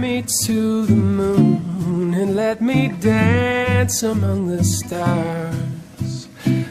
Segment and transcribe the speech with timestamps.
[0.00, 6.28] Me to the moon and let me dance among the stars.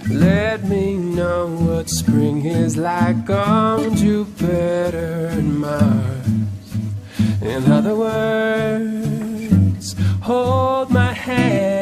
[0.09, 6.27] Let me know what spring is like on Jupiter and Mars.
[7.41, 9.15] In other words,
[10.21, 11.76] hold my hand.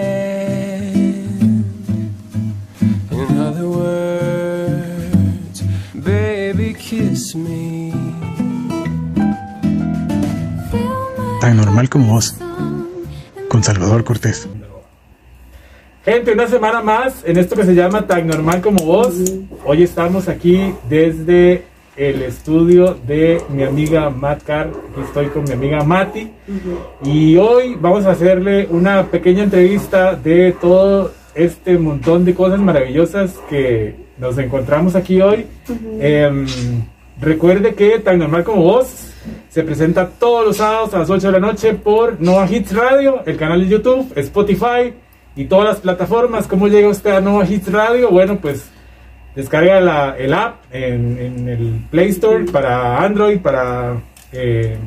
[11.45, 12.35] Tan normal como vos,
[13.49, 14.49] con Salvador Cortés.
[16.03, 19.13] Gente, una semana más en esto que se llama Tan Normal como Vos.
[19.63, 24.69] Hoy estamos aquí desde el estudio de mi amiga Matcar.
[24.69, 26.31] Aquí estoy con mi amiga Mati.
[27.03, 33.35] Y hoy vamos a hacerle una pequeña entrevista de todo este montón de cosas maravillosas
[33.51, 35.45] que nos encontramos aquí hoy.
[35.99, 36.47] Em,
[37.21, 39.11] recuerde que Tan Normal como Vos
[39.49, 43.23] se presenta todos los sábados a las 8 de la noche por Nova Hits Radio,
[43.25, 44.93] el canal de YouTube, Spotify
[45.35, 46.47] y todas las plataformas.
[46.47, 48.09] ¿Cómo llega usted a Nova Hits Radio?
[48.09, 48.69] Bueno, pues
[49.35, 53.97] descarga la, el app en, en el Play Store para Android, para
[54.31, 54.77] eh,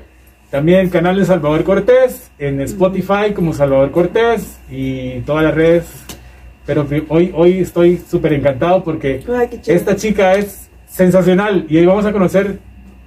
[0.52, 6.05] También el canal de Salvador Cortés, en Spotify como Salvador Cortés y todas las redes.
[6.66, 12.06] Pero hoy, hoy estoy súper encantado porque Ay, esta chica es sensacional y hoy vamos
[12.06, 12.60] a conocer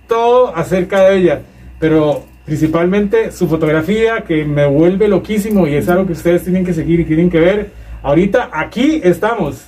[0.06, 1.40] todo acerca de ella,
[1.78, 6.72] pero principalmente su fotografía que me vuelve loquísimo y es algo que ustedes tienen que
[6.72, 7.70] seguir y tienen que ver.
[8.02, 9.66] Ahorita aquí estamos,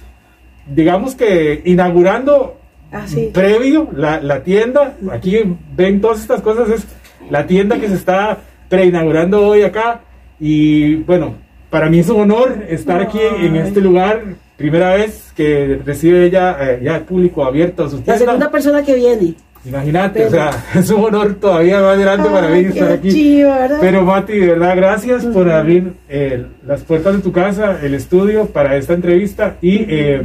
[0.66, 2.56] digamos que inaugurando
[2.92, 3.30] Ah, sí.
[3.32, 4.96] previo la, la tienda.
[5.12, 5.38] Aquí
[5.76, 6.86] ven todas estas cosas, es
[7.30, 10.00] la tienda que se está preinaugurando hoy acá.
[10.40, 11.34] Y bueno,
[11.70, 14.22] para mí es un honor estar aquí en este lugar.
[14.56, 18.82] Primera vez que recibe ella eh, ya el público abierto a su La segunda persona
[18.82, 19.34] que viene.
[19.64, 23.42] Imagínate, o sea, es un honor todavía más grande para mí estar aquí.
[23.80, 28.46] Pero Mati, de verdad, gracias por abrir eh, las puertas de tu casa, el estudio
[28.46, 30.22] para esta entrevista y eh,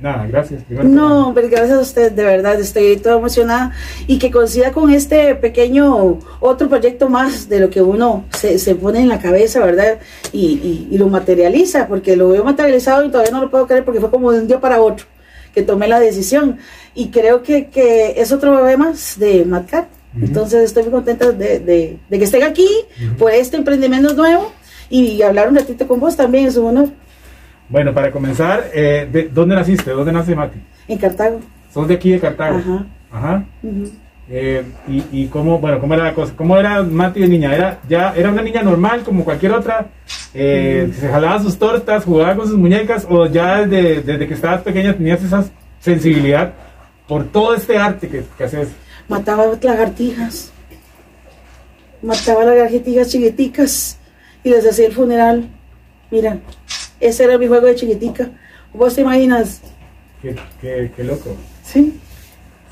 [0.00, 0.62] nada, gracias.
[0.94, 3.72] No, pero gracias a usted, de verdad, estoy toda emocionada
[4.06, 8.74] y que coincida con este pequeño otro proyecto más de lo que uno se, se
[8.74, 9.98] pone en la cabeza, ¿verdad?
[10.32, 13.84] Y, y- y lo materializa, porque lo veo materializado y todavía no lo puedo creer
[13.84, 15.06] porque fue como de un día para otro
[15.54, 16.58] que tomé la decisión.
[16.94, 19.86] Y creo que, que es otro bebé más de Matcat.
[20.20, 22.68] Entonces estoy muy contenta de, de- de que estén aquí
[23.18, 24.52] por este emprendimiento nuevo
[24.88, 26.88] y hablar un ratito con vos también, es un honor,
[27.70, 29.92] Bueno, para comenzar, eh, ¿de ¿dónde naciste?
[29.92, 30.58] ¿Dónde nace Mati?
[30.88, 31.40] en Cartago.
[31.72, 32.58] Sos de aquí de Cartago.
[32.58, 32.84] Ajá.
[33.12, 33.44] Ajá.
[34.28, 37.78] Eh, y, y cómo, bueno, cómo era la cosa, cómo era Mati de niña, era
[37.88, 39.86] ya era una niña normal como cualquier otra,
[40.34, 44.62] eh, se jalaba sus tortas, jugaba con sus muñecas, o ya desde, desde que estabas
[44.62, 45.44] pequeña tenías esa
[45.80, 46.52] sensibilidad
[47.08, 48.68] por todo este arte que, que haces.
[49.08, 50.52] mataba lagartijas,
[52.02, 53.98] mataba lagartijas chiquiticas
[54.44, 55.48] y les hacía el funeral.
[56.12, 56.38] Mira,
[57.00, 58.30] ese era mi juego de chiquitica.
[58.72, 59.62] ¿Vos te imaginas?
[60.22, 61.34] Qué, qué, qué loco.
[61.64, 61.98] Sí.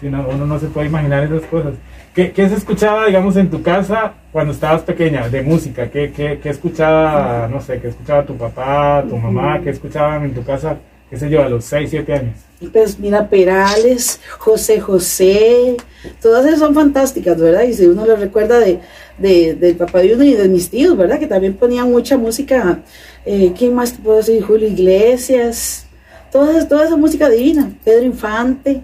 [0.00, 1.74] Sí, no, uno no se puede imaginar esas cosas.
[2.14, 5.90] ¿Qué, qué se escuchaba, digamos, en tu casa cuando estabas pequeña, de música?
[5.90, 9.60] ¿Qué, qué, qué escuchaba, no sé, qué escuchaba tu papá, tu mamá?
[9.62, 10.76] ¿Qué escuchaban en tu casa,
[11.10, 12.36] qué sé yo, a los 6, 7 años?
[12.72, 15.76] Pues mira, Perales, José José,
[16.20, 17.62] todas esas son fantásticas, ¿verdad?
[17.62, 18.80] Y si uno lo recuerda de,
[19.18, 21.18] de- del papá de uno y de mis tíos, ¿verdad?
[21.18, 22.80] Que también ponían mucha música.
[23.26, 24.42] Eh, ¿Quién más te puedo decir?
[24.42, 25.86] Julio Iglesias,
[26.30, 27.70] toda, esa- toda esa música divina.
[27.84, 28.80] Pedro Infante,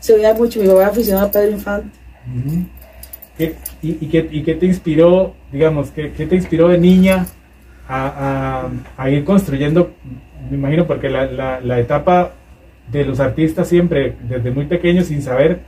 [0.00, 1.88] se oía mucho, mi papá aficionado a Pedro Infante.
[2.34, 2.64] Ujú.
[3.36, 7.26] ¿Qué- y, y qué, y qué te inspiró, digamos, qué, qué te inspiró de niña
[7.88, 9.90] a, a- a ir construyendo?
[10.50, 12.32] Me imagino porque la, la- la etapa
[12.90, 15.60] de los artistas siempre, desde muy pequeños, sin saber,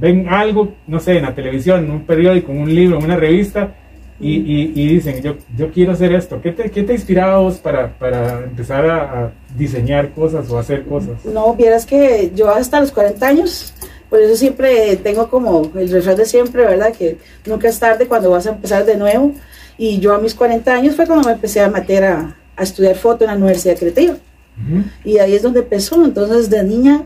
[0.00, 3.16] ven algo, no sé, en la televisión, en un periódico, en un libro, en una
[3.16, 3.74] revista,
[4.18, 6.40] y, y- y dicen, yo, yo quiero hacer esto.
[6.42, 10.84] ¿Qué te, qué te inspiraba vos para, para empezar a, a diseñar cosas o hacer
[10.84, 11.24] cosas?
[11.24, 13.72] No, vieras que yo hasta los 40 años,
[14.10, 16.92] por eso siempre tengo como el refrán de siempre, ¿verdad?
[16.92, 17.16] Que
[17.46, 19.32] nunca es tarde cuando vas a empezar de nuevo.
[19.78, 22.96] Y yo a mis 40 años fue cuando me empecé a meter a, a estudiar
[22.96, 24.12] foto en la Universidad Creativa.
[24.12, 24.82] Ujú.
[25.02, 26.04] Y ahí es donde empezó.
[26.04, 27.04] Entonces, de niña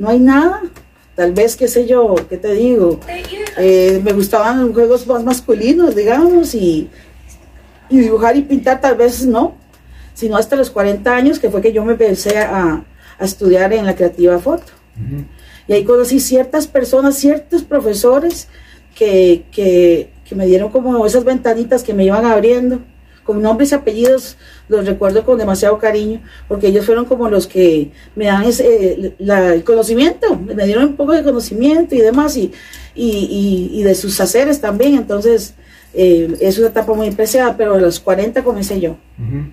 [0.00, 0.60] no hay nada.
[1.14, 2.98] Tal vez, qué sé yo, qué te digo.
[3.58, 6.88] Eh, me gustaban juegos más masculinos, digamos, y,
[7.90, 9.54] y dibujar y pintar tal vez no,
[10.14, 12.84] sino hasta los 40 años que fue que yo me empecé a,
[13.18, 14.72] a estudiar en la creativa foto.
[15.68, 18.48] Y ahí conocí ciertas personas, ciertos profesores
[18.94, 22.80] que, que, que me dieron como esas ventanitas que me iban abriendo,
[23.24, 24.36] con nombres y apellidos,
[24.68, 29.14] los recuerdo con demasiado cariño, porque ellos fueron como los que me dan ese, eh,
[29.18, 32.52] la- el conocimiento, me dieron un poco de conocimiento y demás, y,
[32.94, 33.08] y,
[33.74, 35.54] y- y de sus haceres también, entonces
[35.94, 38.96] eh, es una etapa muy preciada, pero a los 40 comencé yo,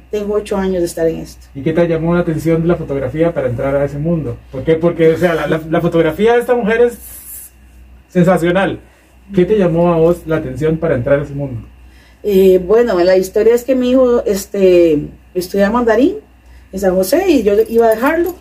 [0.09, 1.45] tengo 8 años de estar en esto.
[1.53, 4.37] ¿Y qué te llamó la atención de la fotografía para entrar a ese mundo?
[4.49, 4.75] ¿Por qué?
[4.75, 6.97] Porque, o sea, la, la- la fotografía de esta mujer es
[8.07, 8.79] sensacional.
[9.33, 11.61] ¿Qué te llamó a vos la atención para entrar a ese mundo?
[12.23, 16.17] Eh, bueno, la historia es que mi hijo este, estudia mandarín
[16.71, 18.35] en San José y yo iba a dejarlo.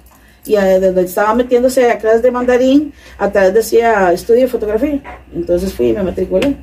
[0.46, 5.02] Y donde estaba metiéndose a clases de mandarín, atrás decía estudio de fotografía.
[5.34, 6.56] Entonces fui y me matriculé.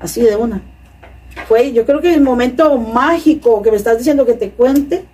[0.00, 0.60] Así de una.
[1.46, 5.04] Fue, yo creo que el momento mágico que me estás diciendo que te cuente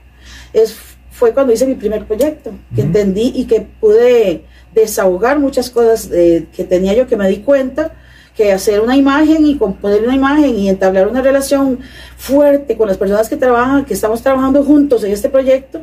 [0.52, 0.74] es,
[1.10, 6.46] fue cuando hice mi primer proyecto, que entendí y que pude desahogar muchas cosas eh,
[6.54, 7.92] que tenía yo que me di cuenta
[8.36, 11.80] que hacer una imagen y componer una imagen y entablar una relación
[12.16, 15.82] fuerte con las personas que trabajan, que estamos trabajando juntos en este proyecto,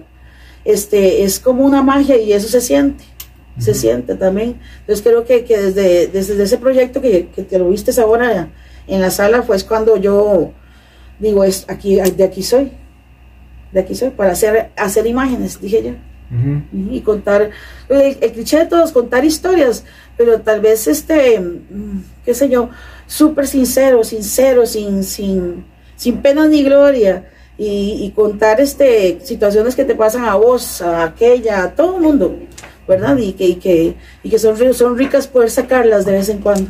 [0.65, 3.03] este, es como una magia y eso se siente,
[3.59, 3.79] se Ujú.
[3.79, 4.59] siente también.
[4.81, 8.49] Entonces creo que, que desde, desde ese proyecto que, que te lo viste ahora
[8.87, 10.51] en la sala, fue cuando yo
[11.19, 12.71] digo, es, aquí, de aquí soy,
[13.71, 15.91] de aquí soy, para hacer, hacer imágenes, dije yo
[16.31, 16.93] Ujú.
[16.93, 17.49] y contar
[17.89, 19.83] el, el cliché de todos contar historias
[20.19, 22.69] pero tal vez este mm, qué sé yo
[23.07, 25.63] súper sincero sincero sin sin
[25.95, 27.23] sin pena ni gloria
[27.61, 32.37] y, contar este situaciones que te pasan a vos a aquella a todo el mundo
[32.87, 36.39] verdad y que y que, y que son son ricas poder sacarlas de vez en
[36.39, 36.69] cuando.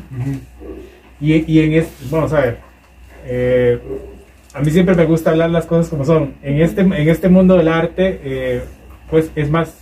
[1.21, 2.57] Y, y en este, vamos a ver,
[3.25, 3.79] eh,
[4.53, 6.35] a mí siempre me gusta hablar las cosas como son.
[6.41, 8.61] En este, en este mundo del arte, eh,
[9.09, 9.73] pues es más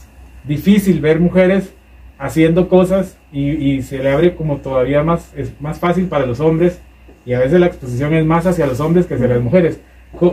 [0.46, 1.72] difícil ver mujeres
[2.20, 6.40] haciendo cosas y, y se le abre como todavía más, es más fácil para los
[6.40, 6.80] hombres
[7.26, 9.80] y a veces la exposición es más hacia los hombres que hacia las mujeres.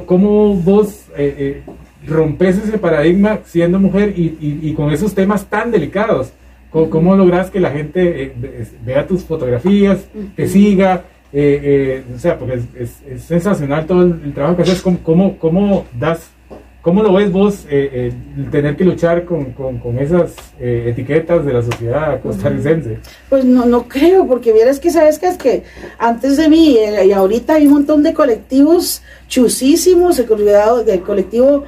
[0.06, 1.62] ¿Cómo vos eh, eh,
[2.06, 6.32] rompes ese paradigma siendo mujer y, y- y con esos temas tan delicados?
[6.70, 10.06] ¿Cómo, cómo logras que la gente eh, ve- vea tus fotografías,
[10.36, 11.02] te siga?
[11.36, 14.80] eh, eh, o sea, porque es, es- es sensacional todo el, el trabajo que haces.
[14.80, 16.30] ¿Cómo, cómo, cómo das,
[16.84, 20.86] cómo lo ves vos eh, eh, el tener que luchar con, con- con esas eh,
[20.90, 22.98] etiquetas de la sociedad costarricense?
[23.30, 25.62] Pues no, no creo, porque vieras que sabes que es que
[25.98, 26.76] antes de mí
[27.06, 31.64] y ahorita hay un montón de colectivos chusísimos, el cuidado del colectivo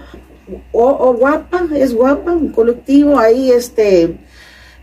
[0.70, 4.16] o, o guapa, es guapa, un colectivo ahí, este,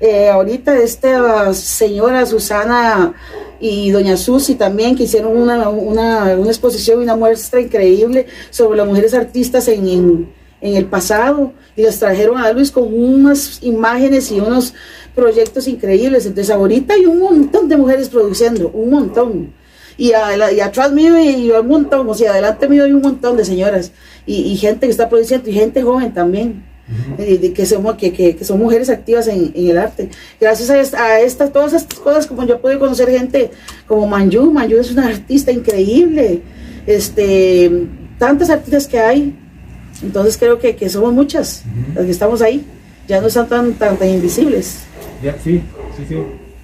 [0.04, 3.14] eh, ahorita esta señora Susana
[3.62, 8.78] y doña Susi también que hicieron una, una, una exposición y una muestra increíble sobre
[8.78, 9.88] las mujeres artistas en,
[10.60, 14.74] en, el pasado y las trajeron a Luis con unas imágenes y unos
[15.16, 16.26] proyectos increíbles.
[16.26, 19.54] Entonces ahorita hay un montón de mujeres produciendo, un montón.
[19.96, 23.38] Y, a- y atrás mío y un montón, o sea, adelante mío hay un montón
[23.38, 23.92] de señoras
[24.26, 26.73] y, y gente que está produciendo y gente joven también.
[27.18, 30.10] Eh, de que, somos, que, que, que son mujeres activas en, en el arte.
[30.40, 33.52] Gracias a, esta- a estas, todas estas cosas, como yo pude conocer gente
[33.88, 36.42] como Manju, Manju es una artista increíble,
[36.86, 37.72] este,
[38.20, 39.34] tantas artistas que hay,
[40.02, 41.94] entonces creo que, que somos muchas Ujú.
[41.96, 42.66] las que estamos ahí,
[43.08, 44.84] ya no están tan, tan, tan invisibles.
[45.24, 45.62] Ya, sí,
[45.98, 46.18] sí, sí.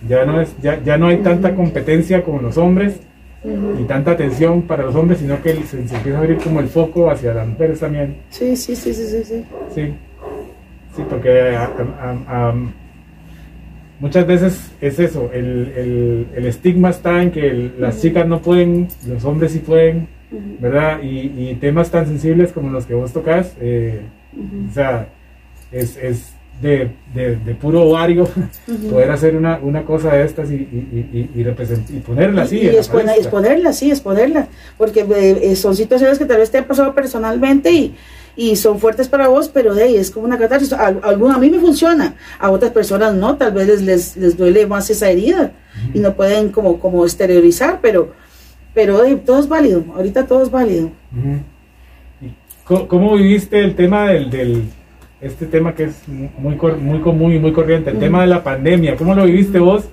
[0.08, 2.94] Ya no, es, ya, ya no hay tanta competencia con los hombres
[3.44, 6.68] y tanta atención para los hombres, sino que se, se empieza a abrir como el
[6.68, 8.18] foco hacia las mujeres también.
[8.30, 9.24] Sí, sí, sí, sí, sí.
[9.26, 9.44] sí.
[9.76, 9.94] Sí,
[11.00, 11.70] sí, porque a-
[14.00, 18.40] muchas veces es eso, el, el- el estigma está en que el- las chicas no
[18.42, 20.08] pueden, los hombres sí pueden,
[20.60, 21.02] ¿verdad?
[21.02, 24.02] Y, y temas tan sensibles como los que vos tocas, eh,
[24.70, 25.08] o sea,
[25.72, 28.28] es, es de, de- de puro ovario
[28.90, 32.58] poder hacer una, una cosa de estas y, y, y, y ponerla así.
[32.58, 33.16] y, en y la exponer- palestra.
[33.16, 37.96] exponerla, sí, exponerla, porque eh, son situaciones que tal vez te han pasado personalmente y,
[38.36, 40.72] y son fuertes para vos, pero de ahí es como una catarsis.
[40.74, 44.66] A, a mí me funciona, a otras personas no, tal vez les, les, les duele
[44.68, 45.52] más esa herida
[45.94, 48.14] y no pueden como, como exteriorizar, pero,
[48.74, 50.92] pero todo es válido, ahorita todo es válido.
[51.16, 51.42] Ujú.
[52.22, 52.34] ¿Y
[52.64, 54.64] co- ¿Cómo viviste el tema del, del
[55.22, 58.44] este tema que es muy cor- muy común y muy corriente, el tema de la
[58.44, 58.96] pandemia?
[58.96, 59.84] ¿Cómo lo viviste vos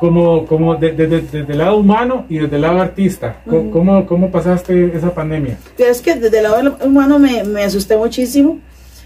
[0.00, 3.40] como, como de- de- de- desde el lado humano y desde el lado artista?
[3.48, 3.70] Co- Ujú.
[3.70, 5.58] ¿Cómo, cómo pasaste esa pandemia?
[5.78, 8.60] Es que desde el lado humano me, me asusté muchísimo.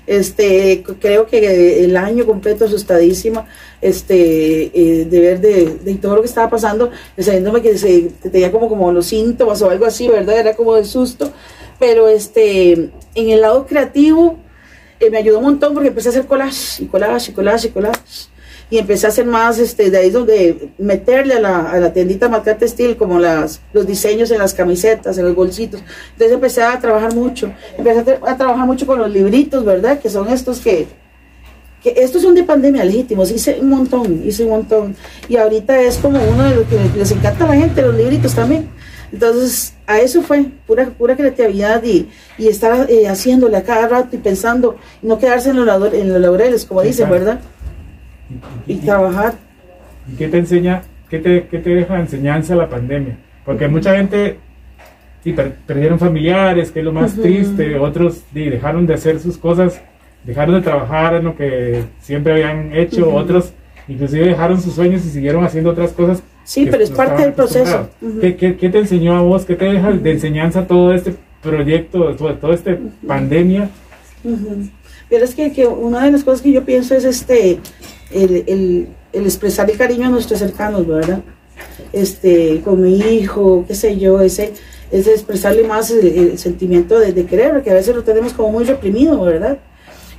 [0.06, 3.46] Este, creo que el año completo asustadísima,
[3.80, 8.50] este, eh, de ver de, de todo lo que estaba pasando, sabiéndome que se tenía
[8.50, 10.38] como, como los síntomas o algo así, ¿verdad?
[10.38, 11.30] Era como de susto.
[11.78, 12.72] Pero este,
[13.14, 14.38] en el lado creativo,
[14.98, 17.70] eh, me ayudó un montón porque empecé a hacer collage y collage y collage y
[17.70, 18.00] collage.
[18.70, 22.28] Y empecé a hacer más, este, de ahí donde meterle a la, a la tiendita
[22.28, 25.82] marca textil como las, los diseños en las camisetas, en los bolsitos.
[26.12, 29.98] Entonces empecé a trabajar mucho, empecé a, tra- a trabajar mucho con los libritos, ¿verdad?
[29.98, 30.86] Que son estos que,
[31.82, 34.96] que estos son de pandemia legítimos, hice un montón, hice un montón.
[35.28, 38.34] Y ahorita es como uno de los que les encanta a la gente, los libritos
[38.34, 38.68] también.
[39.12, 42.08] Entonces, a eso fue, pura, pura creatividad y,
[42.38, 46.12] y estar eh, haciéndole a cada rato y pensando, y no quedarse en los, en
[46.12, 47.10] los laureles, como dicen.
[47.10, 47.40] ¿verdad?
[48.66, 49.34] ¿Y, Y y- trabajar.
[50.12, 53.16] y qué te enseña, qué te, qué te deja de enseñanza la pandemia?
[53.44, 54.38] Porque mucha gente
[55.24, 57.22] sí, per- perdieron familiares, que es lo más Ujú.
[57.22, 59.80] triste, otros sí, dejaron de hacer sus cosas,
[60.24, 63.16] dejaron de trabajar en lo que siempre habían hecho, Ujú.
[63.18, 63.52] otros
[63.88, 66.22] inclusive dejaron sus sueños y siguieron haciendo otras cosas.
[66.44, 67.76] Sí, pero es parte del proceso.
[67.76, 67.96] acostumbrados.
[68.02, 68.20] Ujú.
[68.20, 69.44] ¿Qué, qué, qué te enseñó a vos?
[69.44, 73.68] ¿Qué te deja de enseñanza todo este proyecto, todo, todo este pandemia?
[75.08, 77.58] Pero es que, que una de las cosas que yo pienso es este
[78.12, 78.88] el, el,
[79.26, 81.20] expresar el cariño a nuestros cercanos, ¿verdad?
[81.92, 84.52] Este, con mi hijo, qué sé yo, ese,
[84.90, 89.20] ese expresarle más el, sentimiento de, querer, porque a veces lo tenemos como muy reprimido,
[89.22, 89.58] ¿verdad?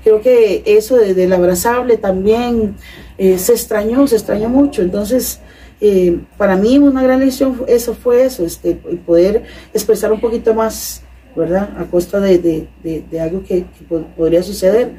[0.04, 2.76] Creo que eso de- del abrazable también
[3.18, 4.82] eh, se extrañó, se extrañó mucho.
[4.82, 5.40] Entonces,
[5.80, 9.44] eh, para mí una gran lección eso fue eso, este, poder
[9.74, 11.02] expresar un poquito más,
[11.36, 11.70] ¿verdad?
[11.78, 14.92] A costa de, de- de- algo que, que po- podría suceder.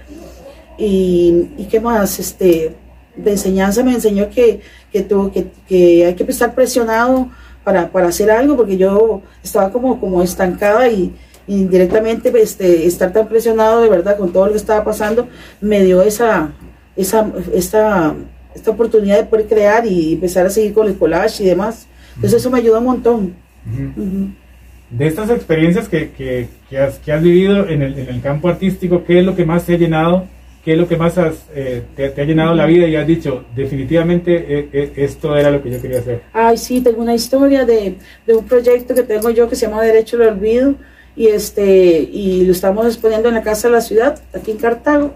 [0.78, 2.74] Y, y qué más, este,
[3.16, 7.28] de enseñanza me enseñó que, que, tuvo, que, que hay que estar presionado
[7.64, 11.14] para, para hacer algo, porque yo estaba como, como estancada y,
[11.46, 15.28] y directamente este, estar tan presionado de verdad con todo lo que estaba pasando
[15.60, 16.52] me dio esa,
[16.96, 18.14] esa, esta,
[18.54, 21.86] esta oportunidad de poder crear y empezar a seguir con el collage y demás.
[22.14, 23.34] Entonces eso me ayudó un montón.
[23.66, 24.02] Ujú.
[24.02, 24.28] Ujú.
[24.90, 28.48] De estas experiencias que, que, que has, que has vivido en el, en el campo
[28.48, 30.26] artístico, ¿qué es lo que más te ha llenado?
[30.64, 33.44] ¿Qué es lo que más has, eh, te, ha llenado la vida y has dicho,
[33.56, 36.22] definitivamente eh, eh, esto era lo que yo quería hacer?
[36.32, 39.82] Ay, sí, tengo una historia de, de un proyecto que tengo yo que se llama
[39.82, 40.76] Derecho al Olvido
[41.16, 45.14] y este y lo estamos exponiendo en la Casa de la Ciudad, aquí en Cartago.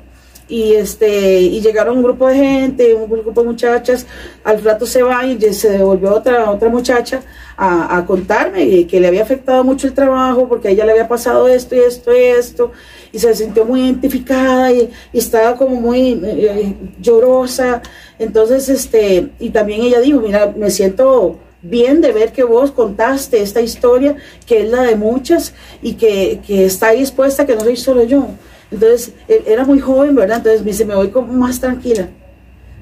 [0.48, 4.06] Y este y llegaron un grupo de gente, un grupo de muchachas,
[4.44, 7.22] al rato se va y se devolvió otra otra muchacha
[7.56, 11.08] a, a contarme que le había afectado mucho el trabajo porque a ella le había
[11.08, 12.72] pasado esto y esto y esto
[13.16, 17.80] y se sintió muy identificada y, estaba como muy eh, llorosa.
[18.18, 23.40] Entonces, este, y también ella dijo, mira, me siento bien de ver que vos contaste
[23.40, 27.62] esta historia, que es la de muchas y que, que está ahí expuesta, que no
[27.62, 28.28] soy solo yo.
[28.70, 30.38] Entonces, e- era muy joven, ¿verdad?
[30.38, 32.08] Entonces me dice, me voy como más tranquila.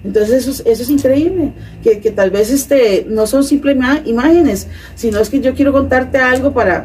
[0.02, 4.02] Entonces eso es, eso es increíble, que, que tal vez este, no son simples ima-
[4.04, 6.84] imágenes, sino es que yo quiero contarte algo para,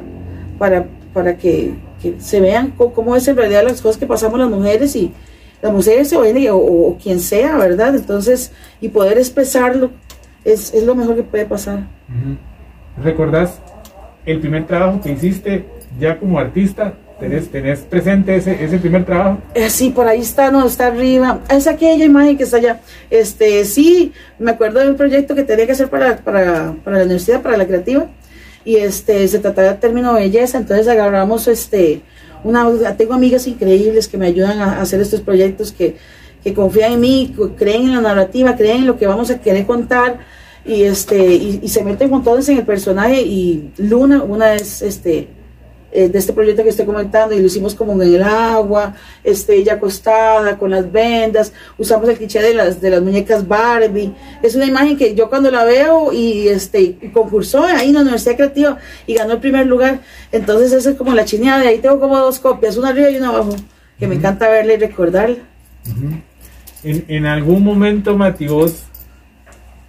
[0.57, 4.49] para, para que, que se vean cómo es en realidad las cosas que pasamos las
[4.49, 5.11] mujeres y
[5.61, 7.93] las mujeres o, o quien sea, ¿verdad?
[7.93, 9.91] Entonces, y poder expresarlo
[10.45, 11.87] es, es lo mejor que puede pasar.
[13.03, 13.59] ¿Recordás
[14.25, 15.65] el primer trabajo que hiciste
[15.99, 16.93] ya como artista?
[17.19, 19.39] ¿Tenés, tenés presente ese, ese primer trabajo?
[19.53, 21.41] Eh, Sí, por ahí está, no, está arriba.
[21.49, 22.79] Es aquella imagen que está allá.
[23.09, 27.03] Este, sí, me acuerdo de un proyecto que tenía que hacer para, para, para la
[27.03, 28.07] universidad, para la creativa.
[28.63, 32.01] Y este, se trataba de término belleza, entonces agarramos este,
[32.43, 32.65] una,
[32.97, 35.97] tengo amigas increíbles que me ayudan a, hacer estos proyectos que,
[36.43, 39.65] que confían en mí, creen en la narrativa, creen en lo que vamos a querer
[39.65, 40.19] contar
[40.65, 44.81] y este y, y se meten con todos en el personaje y Luna, una es
[44.81, 45.29] este
[45.91, 49.55] eh, de este proyecto que estoy comentando y lo hicimos como en el agua, este,
[49.55, 54.55] ella acostada con las vendas, usamos el cliché de las, de las muñecas Barbie, es
[54.55, 58.35] una imagen que yo cuando la veo y este y concursó ahí en la Universidad
[58.35, 58.77] Creativa
[59.07, 59.99] y ganó el primer lugar,
[60.31, 63.17] entonces esa es como la chineada, de ahí tengo como dos copias, una arriba y
[63.17, 63.55] una abajo,
[63.97, 65.37] que me encanta verla y recordarla.
[66.83, 68.83] En, en algún momento, Mati, vos,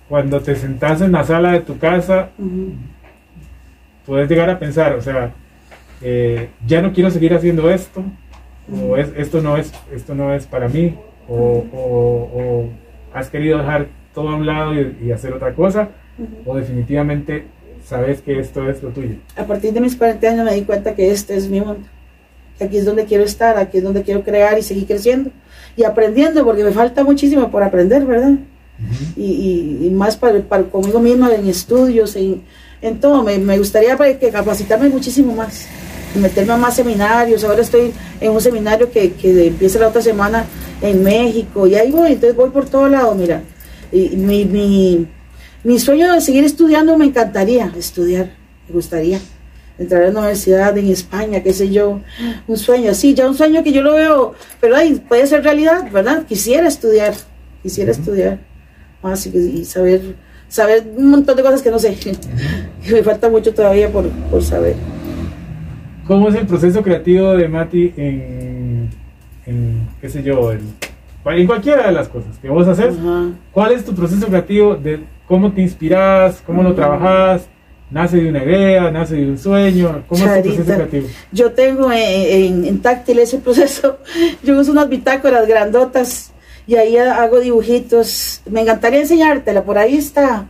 [0.09, 2.31] cuando te sentás en la sala de tu casa,
[4.05, 5.33] puedes llegar a pensar, o sea,
[6.03, 8.03] eh, ya no quiero seguir haciendo esto,
[8.89, 10.95] o es, esto, no es, esto no es para mí,
[11.29, 12.69] o, o- o
[13.13, 15.89] has querido dejar todo a un lado y, y hacer otra cosa,
[16.47, 17.45] o definitivamente
[17.85, 19.17] sabes que esto es lo tuyo.
[19.37, 21.81] A partir de mis 40 años me di cuenta que este es mi mundo.
[22.59, 25.31] Que aquí es donde quiero estar, aquí es donde quiero crear y seguir creciendo.
[25.77, 28.33] Y aprendiendo, porque me falta muchísimo por aprender, ¿verdad?
[29.17, 32.43] Y, y- y más para, para conmigo misma en estudios, en,
[32.83, 33.23] en todo.
[33.23, 35.67] Me, me gustaría para que capacitarme muchísimo más.
[36.15, 37.45] Meterme a más seminarios.
[37.45, 40.45] Ahora estoy en un seminario que, que empieza la otra semana
[40.81, 41.67] en México.
[41.67, 43.43] Y ahí voy, entonces voy por todo lado, mira.
[43.93, 45.07] Y mi, mi,
[45.65, 48.31] mi sueño de seguir estudiando me encantaría estudiar,
[48.69, 49.21] me gustaría
[49.79, 52.01] entrar a la universidad en España, qué sé yo,
[52.47, 55.91] un sueño, sí, ya un sueño que yo lo veo, pero ahí puede ser realidad,
[55.91, 56.27] ¿verdad?
[56.27, 57.15] Quisiera estudiar,
[57.63, 58.39] quisiera estudiar.
[59.03, 60.15] más y, y saber,
[60.49, 61.97] saber un montón de cosas que no sé,
[62.85, 64.77] que me falta mucho todavía por, por saber.
[66.11, 68.91] ¿Cómo es el proceso creativo de Mati en,
[69.47, 70.59] en qué sé yo, en,
[71.25, 72.97] en cualquiera de las cosas que vos haces?
[72.99, 73.29] Ajá.
[73.53, 77.47] ¿Cuál es tu proceso creativo de cómo te inspiras, cómo lo trabajas?
[77.93, 80.03] ¿Nace de una idea, nace de un sueño?
[80.09, 81.07] ¿Cómo es tu proceso Charita, creativo?
[81.31, 83.99] Yo tengo en, en- táctil ese proceso.
[84.43, 86.33] Yo uso unas bitácoras grandotas
[86.67, 88.43] y ahí ha- hago dibujitos.
[88.51, 90.47] Me encantaría enseñártela, por ahí está.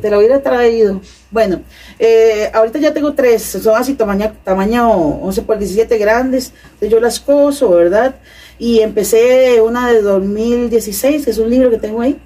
[0.00, 1.00] Te la hubiera traído.
[1.30, 1.62] Bueno,
[1.98, 6.52] eh, ahorita ya tengo tres, son así tamaño, tamaño 11 por 17 grandes.
[6.64, 8.16] Entonces yo las coso, ¿verdad?
[8.58, 12.18] Y empecé una de 2016, que es un libro que tengo ahí.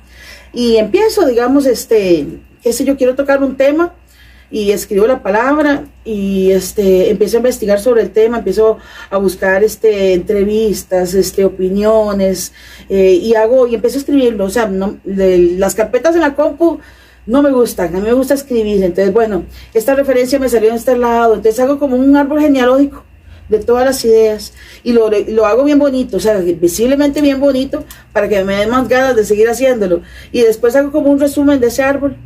[0.53, 2.27] Y empiezo, digamos, este,
[2.63, 3.95] qué sé yo, quiero tocar un tema
[4.51, 8.77] y escribo la palabra y este empiezo a investigar sobre el tema, empiezo
[9.09, 12.53] a buscar este entrevistas, este opiniones
[12.91, 16.35] eh, y hago y empiezo a escribirlo, o sea, no, de- las carpetas en la
[16.35, 16.81] compu
[17.27, 20.77] no me gustan, a mí me gusta escribir, entonces bueno, esta referencia me salió en
[20.77, 23.05] este lado, entonces hago como un árbol genealógico
[23.49, 24.53] de todas las ideas
[24.83, 28.71] y lo, lo hago bien bonito, o sea, visiblemente bien bonito para que me den
[28.71, 30.03] más ganas de seguir haciéndolo
[30.33, 32.17] y después hago como un resumen de ese árbol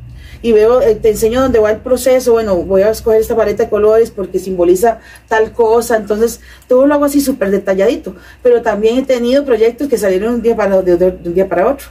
[0.43, 3.65] y veo, eh, te enseño dónde va el proceso, bueno, voy a escoger esta paleta
[3.65, 8.99] de colores porque simboliza tal cosa, entonces todo lo hago así súper detalladito, pero también
[8.99, 11.89] he tenido proyectos que salieron un día para, de, un día para otro.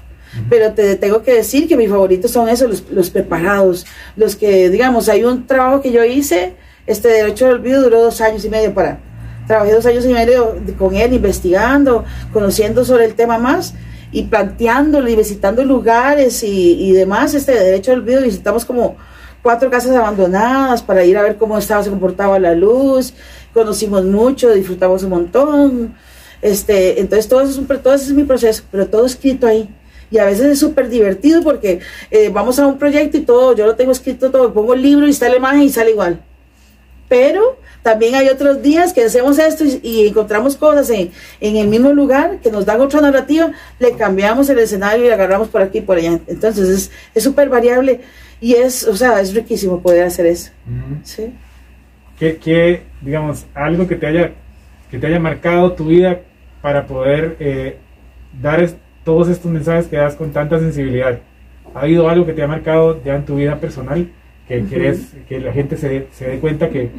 [0.50, 4.70] Pero te tengo que decir que mis favoritos son esos, los, los preparados, los que,
[4.70, 6.56] digamos, hay un trabajo que yo hice,
[6.88, 9.00] este derecho del olvido duró dos años y medio para,
[9.48, 13.74] trabajé dos años y medio con él investigando, conociendo sobre el tema más
[14.12, 17.34] y planteándolo y visitando lugares y, y demás.
[17.34, 18.96] Este de derecho al olvido visitamos como
[19.46, 23.14] cuatro casas abandonadas para ir a ver cómo estaba, se comportaba la luz,
[23.54, 25.96] conocimos mucho, disfrutamos un montón.
[26.42, 29.70] Este, entonces todo eso, es un, todo eso es mi proceso, pero todo escrito ahí.
[30.16, 33.66] Y a veces es súper divertido porque eh, vamos a un proyecto y todo, yo
[33.66, 36.22] lo tengo escrito todo, pongo el libro y está la imagen y sale igual.
[37.10, 41.68] Pero también hay otros días que hacemos esto y, y encontramos cosas en, en el
[41.68, 45.62] mismo lugar que nos dan otra narrativa, le cambiamos el escenario y le agarramos por
[45.62, 46.18] aquí y por allá.
[46.28, 48.00] Entonces es súper variable
[48.40, 50.52] y es, o sea, es riquísimo poder hacer eso.
[51.04, 51.34] ¿sí?
[52.18, 54.32] ¿Qué, qué, digamos, algo que te haya,
[54.90, 56.22] que te haya marcado tu vida
[56.62, 57.78] para poder eh,
[58.42, 61.20] dar es- todos estos mensajes que das con tanta sensibilidad?
[61.74, 64.08] ¿Ha habido algo que te ha marcado ya en tu vida personal?
[64.48, 64.70] Que Ujú.
[64.70, 66.90] querés que la gente se dé, se dé cuenta que,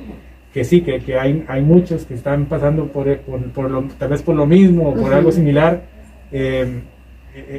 [0.54, 4.08] que sí, que, que hay, hay muchos que están pasando por, por, por lo, tal
[4.10, 5.12] vez por lo mismo o por Ujú.
[5.12, 5.82] algo similar.
[6.32, 6.66] Eh,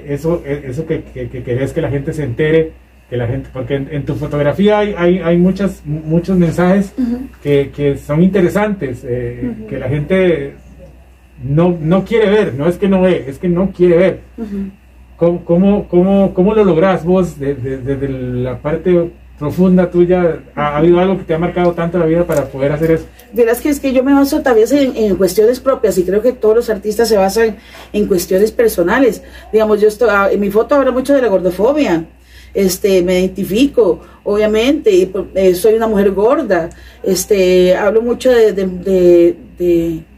[0.08, 2.72] eso, eh, eso que, que, que querés que la gente se entere,
[3.10, 6.94] que la gente, porque en, en tu fotografía hay, hay, hay muchas, muchos mensajes
[7.44, 10.56] que, que son interesantes, eh, que la gente
[11.44, 14.20] no, no quiere ver, no es que no ve, es que no quiere ver.
[14.38, 14.70] Ujú.
[15.18, 20.40] ¿Cómo, cómo, cómo, cómo lo lográs vos de- de- desde la parte profunda tuya?
[20.56, 23.06] ¿Ha, ha habido algo que te ha marcado tanto la vida para poder hacer eso?
[23.34, 26.34] Verás que es que yo me baso también en, en cuestiones propias y creo que
[26.34, 27.58] todos los artistas se basan
[27.94, 29.24] en cuestiones personales.
[29.52, 32.06] Digamos, yo estoy, ah, en mi foto habla mucho de la gordofobia.
[32.54, 36.70] Este, me identifico, obviamente, pues, eh, soy una mujer gorda.
[37.04, 39.38] Este, hablo mucho de, de-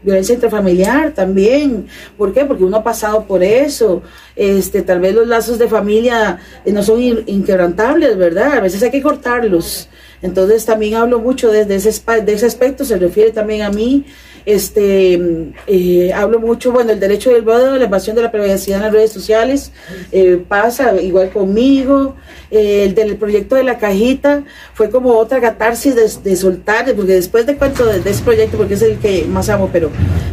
[0.02, 1.86] violencia intrafamiliar también.
[2.18, 2.44] ¿Por qué?
[2.44, 4.02] Porque uno ha pasado por eso.
[4.36, 8.52] Este, tal vez los lazos de familia eh, no son in- inquebrantables, ¿verdad?
[8.54, 9.88] A veces hay que cortarlos.
[10.22, 14.04] Entonces también hablo mucho desde ese, de ese aspecto, se refiere también a mí.
[14.46, 18.78] Este, mm, eh, hablo mucho, bueno, el derecho del voto, la invasión de la privacidad
[18.78, 19.72] en las redes sociales,
[20.12, 22.16] eh, pasa igual conmigo.
[22.50, 24.42] Eh, el del proyecto de la cajita
[24.74, 28.56] fue como otra catarsis de, de soltar, porque después de cuento de, de ese proyecto,
[28.56, 29.90] porque es el que más amo, pero,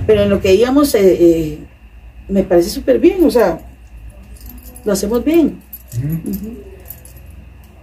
[0.08, 1.58] pero en lo que íbamos, eh, eh,
[2.28, 3.60] me parece súper bien, o sea,
[4.84, 5.60] lo hacemos bien.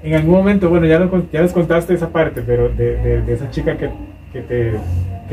[0.02, 3.32] En algún momento, bueno, ya, lo ya les contaste esa parte, pero de, de- de
[3.32, 3.88] esa chica que,
[4.32, 4.72] que te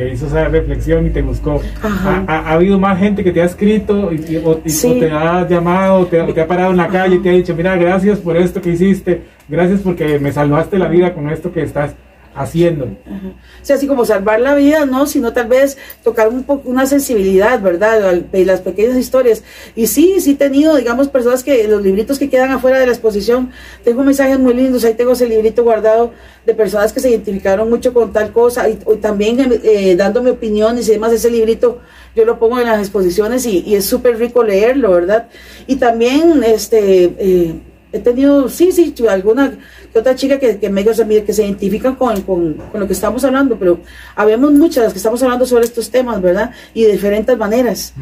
[0.07, 1.61] que hizo esa reflexión y te buscó.
[1.83, 4.87] ¿Ha, ha- ha habido más gente que te ha escrito y, y- o, y- Sí.
[4.87, 7.55] o te ha llamado, te, te ha parado en la calle y te ha dicho,
[7.55, 11.61] mira, gracias por esto que hiciste, gracias porque me salvaste la vida con esto que
[11.61, 11.95] estás
[12.33, 12.85] haciendo?
[13.05, 13.27] Ajá.
[13.61, 16.85] O sea, así como salvar la vida, no, sino tal vez tocar un poco una
[16.85, 18.13] sensibilidad, ¿verdad?
[18.13, 19.43] De las pequeñas historias.
[19.75, 22.91] Y sí, sí he tenido, digamos, personas que los libritos que quedan afuera de la
[22.91, 23.51] exposición,
[23.83, 26.11] tengo mensajes muy lindos, ahí tengo ese librito guardado
[26.45, 30.91] de personas que se identificaron mucho con tal cosa y, también eh, dándome opiniones y
[30.91, 31.79] demás, ese librito
[32.15, 35.29] yo lo pongo en las exposiciones y, y es súper rico leerlo, ¿verdad?
[35.67, 37.15] Y también, este...
[37.17, 37.61] eh,
[37.93, 39.57] he tenido, sí, sí, alguna
[39.91, 43.23] que otra chica que, que me que se identifican con, con, con, lo que estamos
[43.23, 43.79] hablando, pero
[44.15, 46.51] habemos muchas que estamos hablando sobre estos temas, ¿verdad?
[46.73, 47.93] Y de diferentes maneras.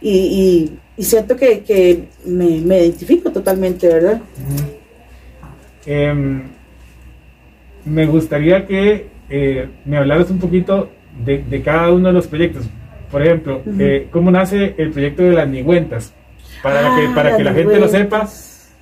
[0.00, 4.20] Y, y, y siento que, que me, me identifico totalmente, ¿verdad?
[5.86, 6.42] Em,
[7.84, 10.90] me gustaría que eh, me hablaras un poquito
[11.24, 12.66] de, de cada uno de los proyectos.
[13.10, 16.12] Por ejemplo, eh, ¿cómo nace el proyecto de las Nigüentas?
[16.62, 18.28] Para, Ah, que, para las que la gente lo sepa,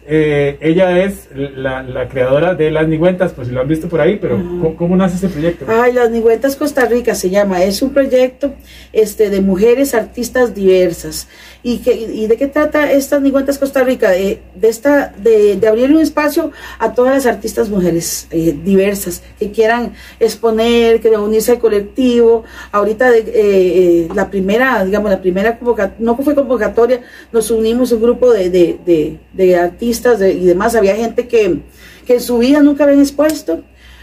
[0.07, 4.01] eh, ella es la, la creadora de las Nigüentas, pues si lo han visto por
[4.01, 4.37] ahí, pero.
[4.37, 5.67] ¿cómo, cómo nace ese proyecto?
[5.69, 7.63] Ay, Las Nigüentas Costa Rica se llama.
[7.63, 8.55] Es un proyecto
[8.93, 11.29] este, de mujeres artistas diversas.
[11.63, 14.11] ¿Y, que, y de qué trata estas Nigüentas Costa Rica?
[14.11, 19.23] De, de, esta, de, de abrir un espacio a todas las artistas mujeres eh, diversas
[19.39, 22.45] que quieran exponer, que unirse al colectivo.
[22.73, 27.93] Ahorita de, eh, eh, la primera, digamos, la primera convocatoria, no fue convocatoria, nos unimos
[27.93, 29.57] un grupo de, de, de, de
[29.91, 30.75] y demás.
[30.75, 31.61] Había gente que,
[32.07, 33.63] que en su vida nunca habían expuesto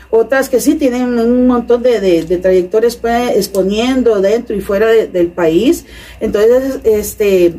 [0.09, 4.87] otras que sí tienen un montón de, de, de trayectorias pues, exponiendo dentro y fuera
[4.87, 5.85] de- del país.
[6.21, 7.55] Entonces, este,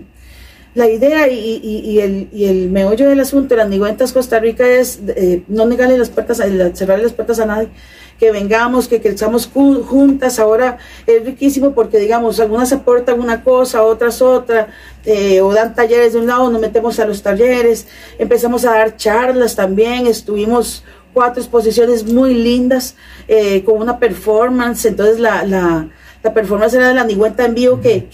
[0.75, 4.67] la idea y, y- el, y el meollo del asunto de las Nigüentas Costa Rica
[4.67, 7.69] es eh, no negarle las puertas, cerrarle las puertas a nadie.
[8.19, 10.39] Que vengamos, que crezcamos ju- juntas.
[10.39, 14.69] Ahora es riquísimo porque, digamos, algunas aportan una cosa, otras otra,
[15.05, 17.87] eh, o dan talleres de un lado, nos metemos a los talleres,
[18.19, 20.83] empezamos a dar charlas también, estuvimos
[21.15, 22.97] cuatro exposiciones muy lindas
[23.29, 24.85] eh, con una performance.
[24.87, 25.89] Entonces la, la,
[26.23, 28.07] la performance era de la Nigüenta en vivo que,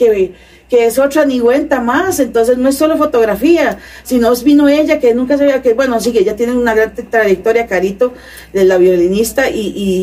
[0.68, 2.20] que es otra Nigüenta más.
[2.20, 6.12] Entonces no es solo fotografía, sino es vino ella que nunca sabía que, bueno, sí
[6.12, 8.14] que ella tiene una gran trayectoria, Carito,
[8.52, 9.60] de la violinista, y,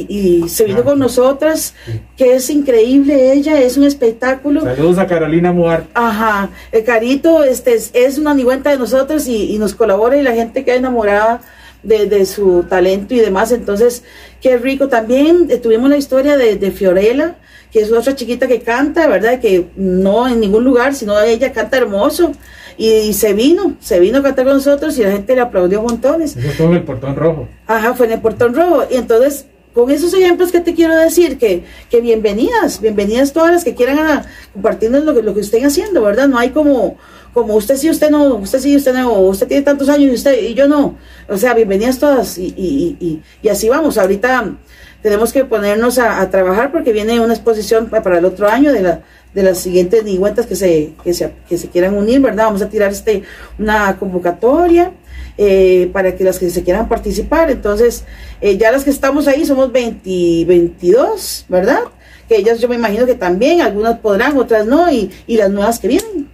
[0.10, 0.84] y, y se vino Ah.
[0.84, 1.74] con nosotras,
[2.18, 4.62] que es increíble ella, es un espectáculo.
[4.62, 5.86] Saludos a Carolina Muar.
[5.94, 10.24] Ajá, el Carito este, es, es una nigüenta de nosotros y, y nos colabora y
[10.24, 11.42] la gente queda enamorada
[11.84, 13.52] de, de su talento y demás.
[13.52, 14.04] Entonces,
[14.42, 14.88] qué rico.
[14.88, 17.36] También eh, tuvimos la historia de, de Fiorella,
[17.72, 19.40] que es otra chiquita que canta, ¿verdad?
[19.40, 22.34] Que no en ningún lugar, sino ella canta hermoso.
[22.78, 25.82] Y, y se vino, se vino a cantar con nosotros y la gente le aplaudió
[25.82, 26.36] montones.
[26.36, 27.48] Eso fue en el portón rojo.
[27.68, 28.84] Ajá, fue en el Portón Rojo.
[28.90, 33.64] Y entonces, con esos ejemplos que te quiero decir, que, que bienvenidas, bienvenidas todas las
[33.64, 36.28] que quieran a, compartirnos lo que, lo que estén haciendo, ¿verdad?
[36.28, 36.98] No hay como,
[37.34, 40.42] como usted sí, usted no, usted sí, usted no, usted tiene tantos años y usted
[40.42, 40.98] y yo no.
[41.30, 43.98] O sea, bienvenidas todas y, y, y, y así vamos.
[43.98, 44.56] Ahorita
[45.02, 48.72] tenemos que ponernos a, a trabajar porque viene una exposición pa- para el otro año
[48.74, 49.02] de la
[49.34, 52.46] de las siguientes nigüentas que se, que se que se quieran unir, ¿verdad?
[52.46, 53.24] Vamos a tirar este
[53.58, 54.92] una convocatoria
[55.38, 57.50] eh, para que las que se quieran participar.
[57.50, 58.04] Entonces,
[58.42, 61.80] eh, ya las que estamos ahí somos 20, 22, ¿verdad?
[62.28, 65.80] Que ellas yo me imagino que también, algunas podrán, otras no, y, y las nuevas
[65.80, 66.30] que vienen.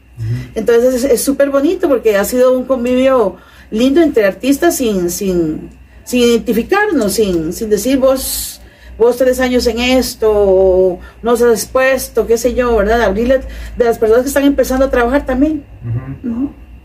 [0.55, 3.35] Entonces es- es súper bonito porque ha sido un convivio
[3.69, 5.69] lindo entre artistas sin, sin,
[6.07, 8.61] sin identificarnos, sin, sin decir vos,
[8.97, 13.01] vos tres años en esto, no se has expuesto, qué sé yo, ¿verdad?
[13.01, 13.41] Abrirle
[13.77, 15.63] de las personas que están empezando a trabajar también.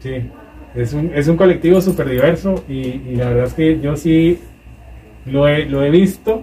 [0.03, 0.29] Sí,
[0.75, 2.79] es un, es un colectivo súper diverso y,
[3.13, 4.41] y la verdad es que yo sí
[5.25, 6.43] lo he, lo he visto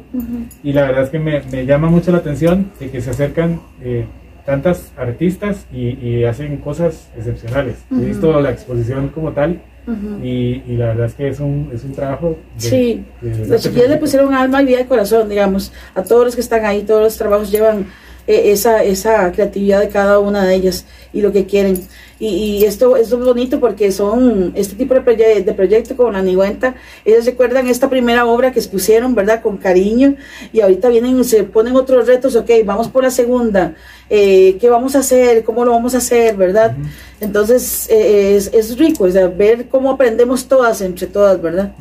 [0.63, 3.59] y la verdad es que me, me llama mucho la atención de que se acercan
[3.83, 4.05] eh,
[4.45, 7.75] tantas artistas y, y hacen cosas excepcionales.
[7.91, 10.23] He visto la exposición como tal Ujú.
[10.25, 12.37] y, y la verdad es que es un, es un trabajo.
[12.55, 16.25] de- Sí, de los chiquillos le pusieron alma y vida y corazón, digamos, a todos
[16.25, 17.85] los que están ahí, todos los trabajos llevan
[18.29, 21.75] eh, esa, esa creatividad de cada una de ellas y lo que quieren.
[22.21, 26.11] Y, y esto, esto es bonito porque son este tipo de, proye- de proyecto con
[26.13, 26.75] la Nigüenta.
[27.05, 29.41] Ellos recuerdan esta primera obra que expusieron, ¿verdad?
[29.41, 30.15] Con cariño.
[30.51, 32.35] Y ahorita vienen y se ponen otros retos.
[32.35, 33.73] Ok, vamos por la segunda.
[34.09, 35.43] Eh, ¿Qué vamos a hacer?
[35.45, 36.35] ¿Cómo lo vamos a hacer?
[36.35, 36.75] ¿Verdad?
[37.21, 41.71] Entonces eh, es, es rico, o sea, ver cómo aprendemos todas entre todas, ¿verdad?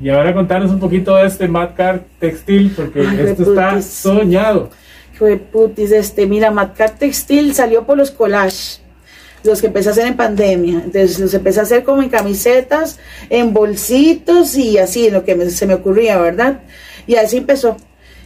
[0.00, 3.86] Y ahora contarnos un poquito de este Madcar Textil, porque Ay, esto está reputis.
[3.86, 4.70] soñado.
[5.18, 8.82] Fue putis, este, mira, Matcat Textil salió por los collages,
[9.44, 10.74] los que empecé a hacer en pandemia.
[10.84, 12.98] Entonces los empecé a hacer como en camisetas,
[13.30, 16.60] en bolsitos y así, en lo que me- se me ocurría, ¿verdad?
[17.06, 17.76] Y así empezó.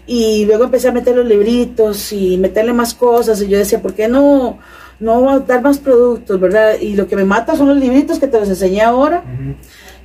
[0.06, 3.40] Y luego empecé a meter los libritos y meterle más cosas.
[3.42, 4.58] Y yo decía, ¿por qué no,
[4.98, 6.72] no dar más productos, verdad?
[6.80, 9.22] Y lo que me mata son los libritos que te los enseñé ahora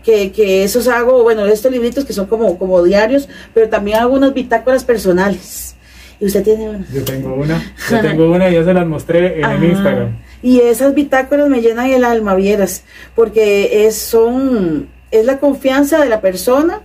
[0.04, 4.14] que, que esos hago, bueno, estos libritos que son como, como diarios, pero también hago
[4.14, 5.75] unas bitácoras personales.
[6.20, 6.86] Y usted tiene una.
[6.94, 9.66] Yo tengo una, yo tengo una y ya se las mostré en el Ajá.
[9.66, 10.18] Instagram.
[10.42, 12.84] Y esas bitácoras me llenan el alma, vieras,
[13.16, 16.82] porque es, son, es la confianza de la persona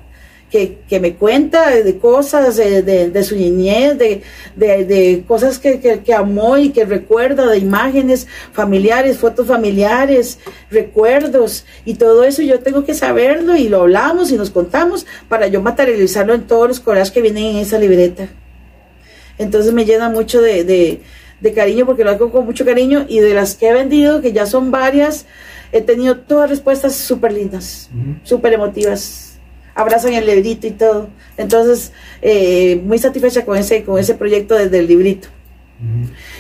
[0.51, 4.23] que, que me cuenta de cosas de, de, de su niñez, de,
[4.57, 10.39] de, de cosas que, que, que amó y que recuerda, de imágenes familiares, fotos familiares,
[10.71, 15.47] recuerdos y todo eso yo tengo que saberlo y lo hablamos y nos contamos para
[15.47, 18.29] yo materializarlo en todos los corajes que vienen en esa libreta.
[19.41, 21.01] Entonces me llena mucho de, de,
[21.41, 24.33] de cariño porque lo hago con mucho cariño y de las que he vendido, que
[24.33, 25.27] ya son varias,
[25.73, 28.15] he tenido todas respuestas súper lindas, Ujú.
[28.23, 29.39] súper emotivas.
[29.75, 31.09] Abrazan el librito y todo.
[31.39, 35.29] Entonces, eh, muy satisfecha con ese, con ese proyecto desde el librito.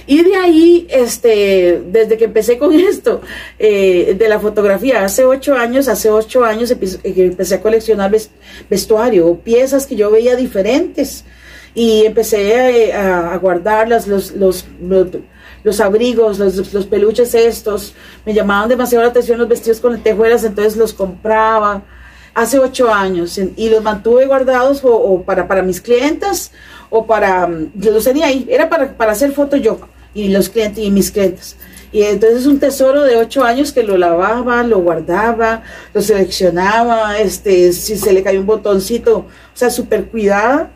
[0.07, 3.23] Y de ahí, este, desde que empecé con esto,
[3.59, 8.11] eh, de la fotografía, hace ocho años, hace ocho años empe- que empecé a coleccionar
[8.11, 8.31] ves-
[8.69, 11.25] vestuario, piezas que yo veía diferentes.
[11.75, 15.09] Y empecé eh, a, a guardarlas, los, los, los,
[15.63, 17.95] los abrigos, los, peluches estos.
[18.25, 21.83] Me llamaban demasiado la atención los vestidos con lentejuelas, entonces los compraba
[22.35, 26.53] hace ocho años y los mantuve guardados o, o para, para mis clientas
[26.89, 29.81] o para, mm, yo los tenía ahí, era para, para hacer fotos yo
[30.15, 31.57] y los clientes y mis clientes.
[31.93, 37.19] Y entonces es un tesoro de ocho años que lo lavaba, lo guardaba, lo seleccionaba,
[37.19, 40.71] este, si se le cayó un botoncito, o sea, súper cuidada.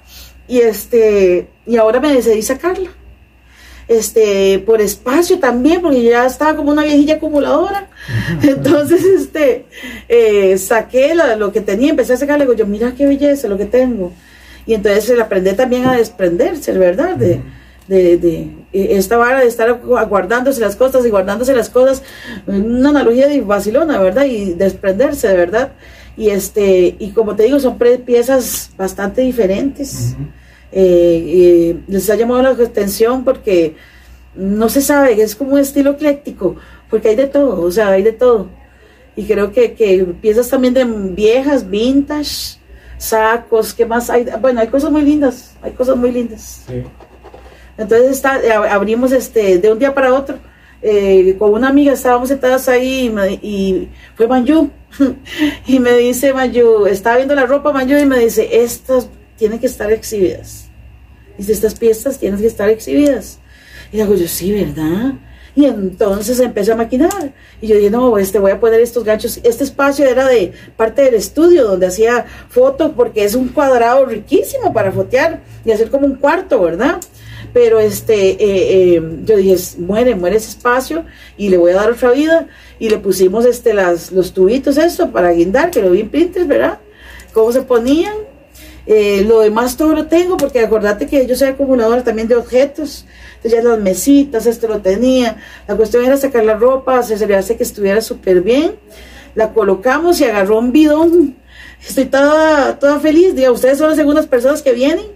[0.49, 2.91] Y este, y ahora me decidí sacarla
[3.89, 7.89] este, por espacio también, porque ya estaba como una viejilla acumuladora.
[8.43, 9.67] Entonces, este,
[10.09, 13.59] eh, saqué la- lo que tenía, empecé a sacarle, digo yo, mira qué belleza lo
[13.59, 14.13] que tengo.
[14.67, 17.17] Y entonces el aprender también a desprenderse, ¿verdad?
[17.17, 17.43] De,
[17.87, 18.39] de, de
[18.73, 22.03] eh, esta vara de estar guardándose las cosas y guardándose las cosas,
[22.47, 24.25] una analogía de Barcelona, ¿verdad?
[24.25, 25.73] Y desprenderse, de verdad.
[26.17, 30.17] Y este, y como te digo, son piezas bastante diferentes
[30.77, 33.77] eh, eh, les ha llamado la atención porque
[34.35, 36.57] no se sabe, es como un estilo ecléctico,
[36.91, 38.49] porque hay de todo, o sea, hay de todo.
[39.15, 42.59] Y creo que, que piezas también de viejas, vintage,
[42.99, 44.27] sacos, ¿qué más hay?
[44.41, 46.65] Bueno, hay cosas muy lindas, hay cosas muy lindas.
[46.67, 46.83] Sí.
[47.79, 48.41] Entonces está,
[48.73, 50.39] abrimos este, de un día para otro.
[50.85, 54.71] Eh, con una amiga estábamos sentadas ahí y, me- y fue Manju.
[55.67, 59.67] y me dice Manju, estaba viendo la ropa Manju y me dice, estas tienen que
[59.67, 60.69] estar exhibidas.
[61.39, 63.39] Dice, estas piezas tienen que estar exhibidas.
[63.93, 65.15] Y digo yo, sí, ¿verdad?
[65.57, 67.33] Y entonces empecé a maquinar.
[67.61, 69.41] Y yo dije, no, este, voy a poner estos ganchos.
[69.43, 74.73] Este espacio era de parte del estudio donde hacía fotos porque es un cuadrado riquísimo
[74.73, 77.01] para fotear y hacer como un cuarto, ¿verdad?
[77.55, 78.37] Pero este, eh,
[78.97, 81.07] eh, yo dije, muere, muere ese espacio
[81.39, 82.49] y le voy a dar otra vida.
[82.81, 86.49] Y le pusimos este, las, los tubitos, esto, para guindar, que lo vi en Pinterest,
[86.49, 86.81] ¿verdad?
[87.33, 88.15] Cómo se ponían.
[88.87, 93.07] Eh, lo demás todo lo tengo porque acordate que yo soy acumuladora también de objetos.
[93.37, 95.37] Entonces ya las mesitas, esto lo tenía.
[95.69, 98.73] La cuestión era sacar la ropa, asegurarse que estuviera súper bien.
[99.37, 101.37] La colocamos y agarró un bidón.
[101.87, 103.37] Estoy toda, toda feliz.
[103.37, 105.07] Diga, ustedes son las segundas personas que vienen.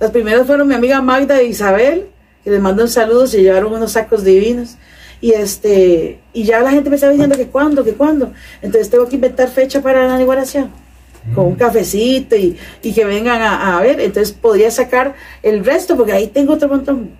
[0.00, 2.06] Las primeras fueron mi amiga Magda e Isabel,
[2.44, 4.76] que les mando un saludo, se llevaron unos sacos divinos.
[5.20, 8.32] Y este, y ya la gente me está diciendo que cuándo, que cuándo.
[8.62, 10.70] Entonces tengo que inventar fecha para la inauguración
[11.34, 14.00] con un cafecito y, y que vengan a, a ver.
[14.00, 17.10] Entonces podría sacar el resto, porque ahí tengo otro montón.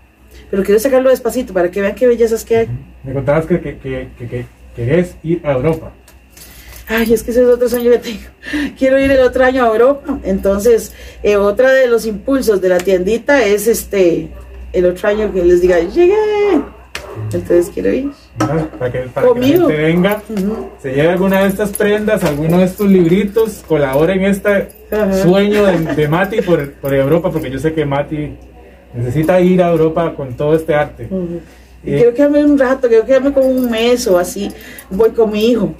[0.50, 2.68] Pero quiero sacarlo despacito para que vean qué bellezas que hay.
[3.02, 5.90] Me contabas que, que, que, que- que querés ir a Europa.
[6.88, 8.20] Ay, es que ese es otro sueño que tengo.
[8.78, 10.18] Quiero ir el otro año a Europa.
[10.24, 14.30] Entonces, eh, otra de los impulsos de la tiendita es este,
[14.72, 16.14] el otro año que les diga, llegué.
[17.32, 18.10] Entonces quiero ir.
[18.38, 18.68] ¿verdad?
[18.78, 20.22] Para que, para que la gente venga,
[20.80, 24.68] se lleve alguna de estas prendas, alguno de estos libritos, colabore en este
[25.22, 28.36] sueño de, de Mati por, por Europa, porque yo sé que Mati
[28.94, 31.08] necesita ir a Europa con todo este arte.
[31.10, 31.40] Ujú.
[31.84, 34.50] Y Eh, quiero quedarme un rato, quiero quedarme como un mes o así.
[34.90, 35.74] Voy con mi hijo.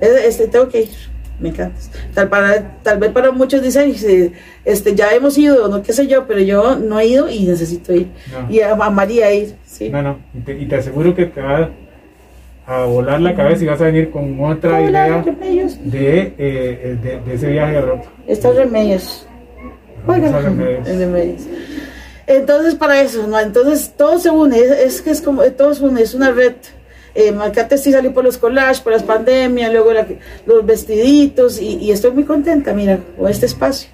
[0.00, 0.88] Es- Este, tengo que ir.
[1.38, 1.80] Me encanta.
[2.12, 4.30] Tal, para, tal vez para muchos dicen, "Sí,
[4.64, 7.94] este, ya hemos ido, no qué sé yo, pero yo no he ido y necesito
[7.94, 8.08] ir.
[8.30, 8.52] No.
[8.52, 9.54] Y am- amaría ir.
[9.64, 9.88] Sí.
[9.88, 11.70] No, no, y te, y te aseguro que te va
[12.66, 15.24] a volar la cabeza y vas a venir con otra Hola, idea
[15.82, 18.04] de, eh, de, de ese viaje a Europa.
[18.26, 19.26] Estos remedios.
[20.06, 20.86] Remedios.
[20.88, 21.42] en remedios.
[22.26, 23.40] Entonces, para eso, ¿no?
[23.40, 26.52] Entonces, todo se une, es, es que es como, todo se une, es una red.
[27.14, 30.06] Eh, Macate sí salió por los collages, por las pandemias, luego la-
[30.46, 33.90] los vestiditos, y, y estoy muy contenta, mira, con este espacio.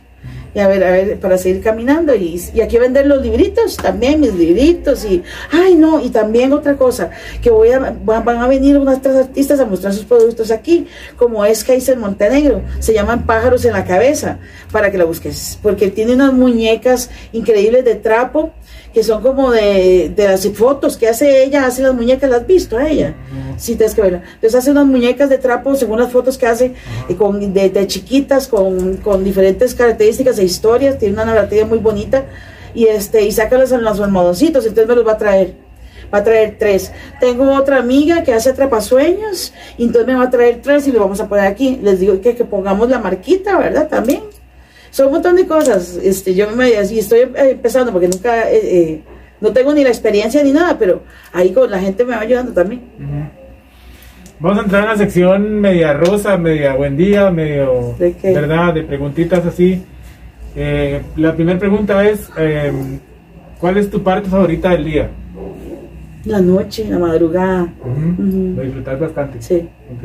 [0.55, 4.21] Y a ver, a ver, para seguir caminando, y, y aquí vender los libritos, también
[4.21, 7.11] mis libritos, y, ay no, y también otra cosa,
[7.43, 10.87] que voy a, van, a venir unas tres artistas a mostrar sus productos aquí,
[11.19, 14.39] como es Kaiser Montenegro, se llaman Pájaros en la Cabeza,
[14.73, 18.53] para que la busques, porque tiene unas muñecas increíbles de trapo,
[18.97, 22.47] que son como de, de las fotos que hace ella, hace las muñecas, ¿las has
[22.47, 23.15] visto a ella?
[23.59, 24.23] Sí, tienes que verla.
[24.37, 26.73] Entonces hace unas muñecas de trapo según las fotos que hace,
[27.07, 31.77] y con, de, de chiquitas, con, con diferentes características e historias, tiene una narrativa muy
[31.77, 32.25] bonita,
[32.75, 35.53] y este, y saca los, los almohadoncitos, entonces me los va a traer
[36.15, 36.91] va a traer tres.
[37.21, 41.01] Tengo otra amiga que hace atrapasueños, y entonces me va a traer tres y lo
[41.01, 41.79] vamos a poner aquí.
[41.83, 43.89] Les digo que, que pongamos la marquita, ¿verdad?
[43.89, 44.23] También.
[44.97, 46.01] Son un montón de cosas.
[46.03, 49.01] Este, yo me y estoy eh, empezando porque nunca, eh, eh,
[49.43, 51.03] no tengo ni la experiencia ni nada, pero
[51.35, 52.81] ahí con la gente me va ayudando también.
[54.41, 58.33] Vamos a entrar en la sección media rosa, media buen día, medio, ¿De qué?
[58.33, 58.73] ¿verdad?
[58.73, 59.85] De preguntitas así.
[60.57, 62.73] Eh, la primera pregunta es, eh,
[63.61, 65.11] ¿cuál es tu parte favorita del día?
[66.25, 67.69] La noche, la madrugada.
[67.83, 68.23] Ujú.
[68.23, 68.55] Ujú.
[68.57, 69.43] Lo disfrutas bastante.
[69.43, 69.69] Sí.
[69.95, 70.05] Ok.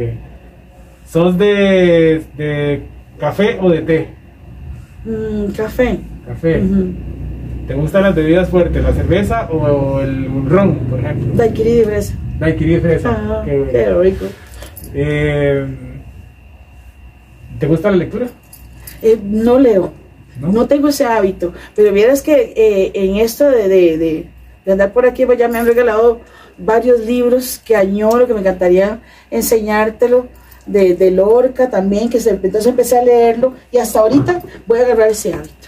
[1.08, 2.82] ¿Sos de, de
[3.18, 4.21] café o de té?
[5.06, 6.00] Mm, café.
[6.28, 6.62] Café.
[7.68, 11.34] ¿Te gustan las bebidas fuertes, la cerveza o el ron, por ejemplo?
[11.36, 12.14] Daiquiri de fresa.
[12.40, 13.10] Daiquiri de fresa.
[13.12, 14.26] Ajá, Qué qué rico.
[14.94, 15.66] Eh,
[17.60, 18.28] ¿Te gusta la lectura?
[19.02, 19.94] Eh, no leo.
[20.40, 20.52] ¿No?
[20.52, 20.66] ¿No?
[20.68, 24.28] tengo ese hábito, pero vieras que eh, en esto de, de- de-
[24.66, 26.22] de andar por aquí, pues ya me han regalado
[26.58, 30.28] varios libros que añoro, que me encantaría enseñártelo,
[30.66, 34.84] de, de Lorca también, que se, entonces empecé a leerlo y hasta ahorita voy a
[34.84, 35.68] agarrar ese hábito,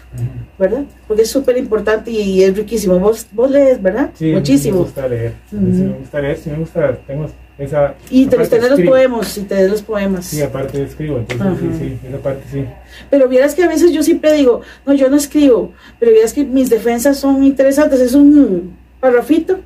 [0.60, 0.84] ¿verdad?
[1.08, 2.99] Porque es súper importante y, y es riquísimo.
[2.99, 4.12] Vos, vos lees, ¿verdad?
[4.13, 4.79] Sí, Me Muchísimo.
[4.79, 5.34] gusta leer.
[5.49, 6.97] Sí, me gusta leer, sí me gusta.
[7.08, 7.27] Tengo
[7.58, 7.95] esa.
[8.10, 10.25] Y te los tenés los poemas, y tenés los poemas.
[10.25, 11.56] Sí, aparte escribo, entonces Ajá.
[11.60, 12.65] sí, sí, esa parte sí.
[13.10, 16.43] Pero vieras que a veces yo siempre digo, no, yo no escribo, pero vieras que
[16.43, 19.60] mis defensas son interesantes, es un parrafito,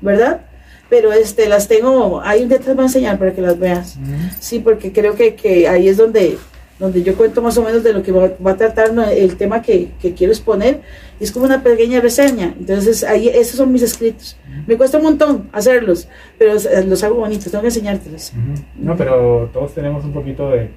[0.00, 0.42] ¿verdad?
[0.90, 3.58] Pero este, las tengo, ahí un día te las voy a enseñar para que las
[3.58, 3.98] veas.
[4.38, 6.36] Sí, porque creo que, que ahí es donde,
[6.78, 9.62] donde yo cuento más o menos de lo que va, va a tratar el tema
[9.62, 10.82] que, que quiero exponer.
[11.18, 12.54] Es como una pequeña reseña.
[12.58, 14.36] Entonces, ahí esos son mis escritos.
[14.66, 16.06] Me cuesta un montón hacerlos,
[16.38, 18.32] pero los hago bonitos, tengo que enseñártelos.
[18.76, 20.68] No, pero todos tenemos un poquito de,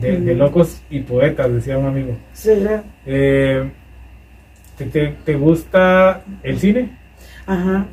[0.00, 2.16] de, de locos y poetas, decía un amigo.
[2.32, 2.52] Sí.
[3.06, 3.70] Eh,
[4.76, 6.96] ¿te, te, te gusta el cine?
[7.44, 7.86] Ajá.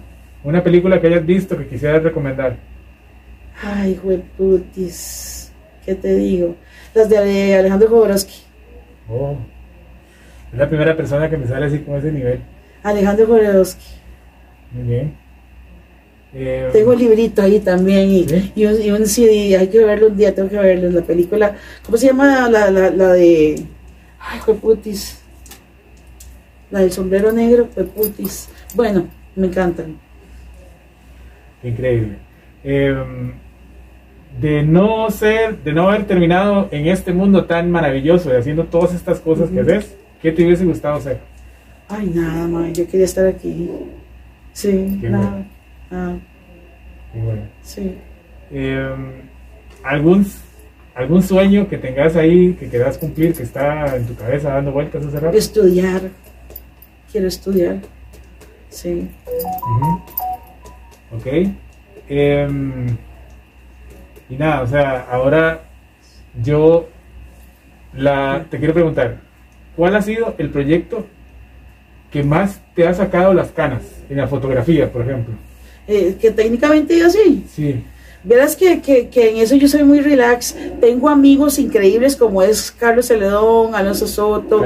[0.45, 2.55] Una película que hayas visto que quisieras recomendar.
[3.63, 5.51] Ay, jueputis.
[5.86, 6.55] ¿Qué te digo?
[6.93, 8.41] Las de Alejandro Jodorowsky.
[9.10, 9.36] Oh,
[10.51, 12.39] es la primera persona que me sale así con ese nivel.
[12.84, 13.86] Alejandro Jodorowsky.
[14.71, 15.17] Muy bien.
[16.34, 18.51] Eh, Tengo el librito ahí también y, ¿Sí?
[18.55, 19.58] y, un, y un CD.
[19.58, 20.91] Hay que verlo un día, tengo que verlo.
[20.91, 21.55] La película.
[21.86, 23.65] ¿Cómo se llama la, la, la de.
[24.19, 25.21] Ay, jueputis.
[26.71, 28.49] La del sombrero negro, jueputis.
[28.75, 29.97] Bueno, me encantan.
[31.67, 32.17] Increíble.
[32.63, 32.95] Eh,
[34.39, 38.93] de no ser, de no haber terminado en este mundo tan maravilloso y haciendo todas
[38.93, 41.19] estas cosas que ves, ¿qué te hubiese gustado ser?
[41.88, 42.73] Ay, nada, man.
[42.73, 43.69] Yo quería estar aquí.
[44.51, 45.30] Sí, Qué nada.
[45.30, 45.45] bueno.
[45.91, 46.19] nada,
[47.13, 47.95] bueno, sí.
[48.51, 48.89] eh,
[49.84, 50.25] ¿algún,
[50.95, 55.06] algún sueño que tengas ahí que quieras cumplir que está en tu cabeza dando vueltas
[55.06, 55.38] hace rato?
[55.38, 56.01] Estudiar.
[57.12, 57.78] Quiero estudiar.
[58.69, 59.08] Sí.
[59.25, 60.01] Ujú.
[61.15, 61.28] Ok.
[62.08, 62.88] Em,
[64.30, 65.62] y nada, o sea, ahora
[66.43, 66.88] yo
[67.93, 69.17] la, te quiero preguntar,
[69.75, 71.06] ¿cuál ha sido el proyecto
[72.12, 75.36] que más te ha sacado las canas en la fotografía, por ejemplo?
[75.88, 77.45] Eh, que técnicamente yo sí.
[77.47, 77.84] Sí.
[78.25, 80.55] Verás que, que, que en eso yo soy muy relax.
[80.81, 84.63] Tengo amigos increíbles como es Carlos Celedón, Alonso Soto,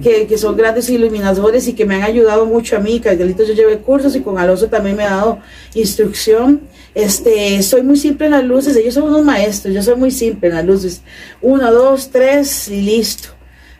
[0.00, 3.00] que, que son grandes iluminadores y que me han ayudado mucho a mí.
[3.00, 5.38] Carlitos yo llevé cursos y con Alonso también me ha dado
[5.74, 6.60] instrucción.
[6.94, 10.48] Este, soy muy simple en las luces, ellos son unos maestros, yo soy muy simple
[10.48, 11.02] en las luces.
[11.42, 13.33] Uno, dos, tres y listo.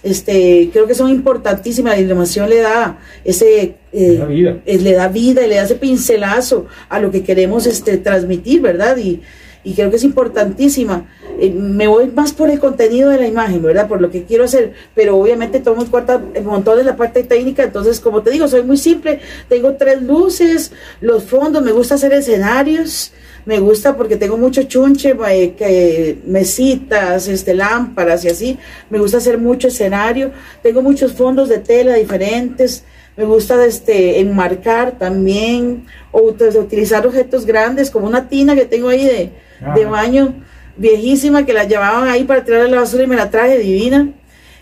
[0.05, 4.57] Este, creo que son importantísimas, la iluminación le da ese eh, Le da vida.
[4.67, 8.61] eh, le da vida y le da ese pincelazo a lo que queremos este, transmitir,
[8.61, 8.99] ¿verdad?
[8.99, 9.23] Y,
[9.65, 11.07] y creo que es importantísima.
[11.41, 13.89] Eh, me voy más por el contenido de la imagen, ¿verdad?
[13.89, 17.25] Por lo que quiero hacer, pero obviamente tomo en cuenta un montón de la parte
[17.25, 21.95] técnica, entonces como te digo, soy muy simple, tengo tres luces, los fondos, me gusta
[21.95, 23.13] hacer escenarios,
[23.47, 28.59] me gusta porque tengo mucho chunche, eh, que mesitas, este, lámparas y así,
[28.91, 32.85] me gusta hacer mucho escenario, tengo muchos fondos de tela diferentes,
[33.17, 38.89] me gusta este, enmarcar también, o ut- utilizar objetos grandes, como una tina que tengo
[38.89, 39.31] ahí de,
[39.75, 40.35] de baño
[40.77, 44.09] viejísima, que la llevaban ahí para tirar a la basura y me la traje divina.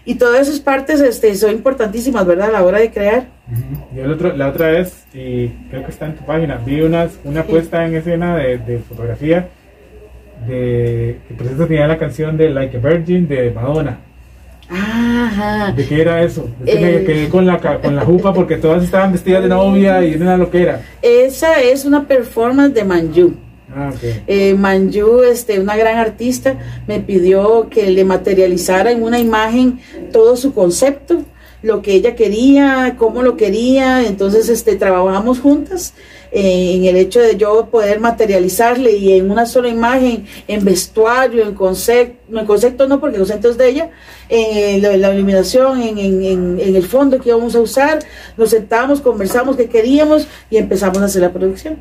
[0.05, 2.49] Y todas esas partes este, son importantísimas, ¿verdad?
[2.49, 3.27] A la hora de crear.
[3.51, 3.97] Ujú.
[3.97, 7.13] Yo el otro- la otra vez, y creo que está en tu página, vi unas,
[7.25, 9.49] una puesta en escena de, de fotografía
[10.49, 13.99] de que por cierto tenía la canción de Like a Virgin de Madonna.
[14.69, 15.73] Ajá.
[15.73, 16.49] ¿De qué era eso?
[16.65, 17.05] Es que me Eh.
[17.05, 20.51] quedé con la, con la jupa porque todas estaban vestidas de novia y era lo
[20.51, 20.81] que era.
[21.03, 23.35] Esa es una performance de Manju.
[23.75, 23.91] Ah.
[24.27, 26.57] Eh, Manju, este, una gran artista,
[26.87, 29.81] me pidió que le materializara en una imagen
[30.13, 31.23] todo su concepto,
[31.63, 34.07] lo que ella quería, cómo lo quería.
[34.07, 35.95] Entonces, este, trabajamos juntas
[36.33, 41.43] eh, en el hecho de yo poder materializarle y en una sola imagen, en vestuario,
[41.47, 43.91] en concepto, en concepto no, porque el concepto es de ella,
[44.29, 45.99] en la, la iluminación, en-
[46.59, 47.99] en el fondo que íbamos a usar,
[48.37, 51.77] nos sentamos, conversamos qué queríamos y empezamos a hacer la producción.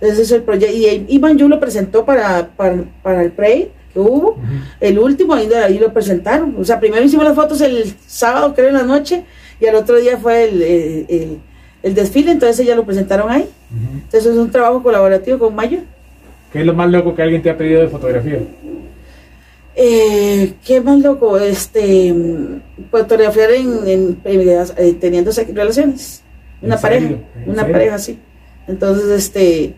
[0.00, 0.74] Entonces, es el proyecto.
[0.76, 4.36] Y Iván Yu lo presentó para, para, para el Prey que hubo.
[4.80, 6.54] El último, ahí, ahí lo presentaron.
[6.58, 9.24] O sea, primero hicimos las fotos el sábado, creo, en la noche.
[9.60, 11.38] Y al otro día fue el, el- el-
[11.82, 12.32] el desfile.
[12.32, 13.48] Entonces, ya lo presentaron ahí.
[14.04, 15.78] Entonces, es un trabajo colaborativo con Mayo.
[16.52, 18.38] ¿Qué es lo más loco que alguien te ha pedido de fotografía?
[19.74, 21.38] Eh, ¿Qué más loco?
[21.38, 22.14] Este,
[22.90, 26.22] fotografiar en, en- eh, teniendo relaciones.
[26.62, 27.08] Una ¿En pareja.
[27.46, 28.18] Una pareja, sí.
[28.66, 29.74] Entonces, este,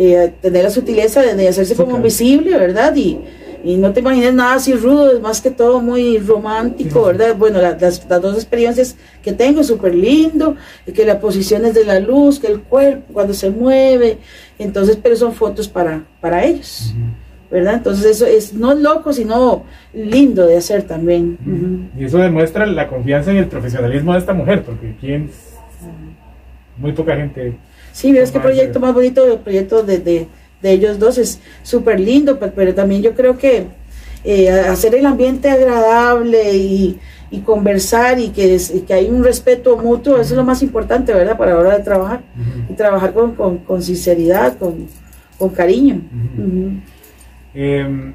[0.00, 2.04] eh, tener la sutileza de, de hacerse Sí, como claro.
[2.04, 2.94] visible, ¿verdad?
[2.94, 3.18] Y,
[3.64, 7.06] y no te imagines nada así rudo, es más que todo muy romántico, Sí.
[7.06, 7.34] ¿verdad?
[7.36, 10.54] Bueno, la- las, las dos experiencias que tengo, súper lindo,
[10.94, 14.18] que las posiciones de la luz, que el cuerpo cuando se mueve,
[14.60, 16.94] entonces, pero son fotos para, para ellos,
[17.50, 17.74] ¿verdad?
[17.74, 21.90] Entonces eso es no loco, sino lindo de hacer también.
[21.98, 25.28] Y eso demuestra la confianza en el profesionalismo de esta mujer, porque quién
[26.76, 27.56] muy poca gente.
[27.98, 30.28] Sí, ves qué proyecto más bonito, el proyecto de, de,
[30.62, 33.64] de ellos dos es súper lindo, pe- pero también yo creo que
[34.24, 36.98] eh, hacer el ambiente agradable y,
[37.30, 40.62] y conversar y que, es- y que hay un respeto mutuo, eso es lo más
[40.62, 41.36] importante, ¿verdad?
[41.36, 42.20] Para la hora de trabajar.
[42.70, 44.86] Y trabajar con, con, con sinceridad, con,
[45.38, 46.00] con cariño.
[47.54, 48.12] Eh,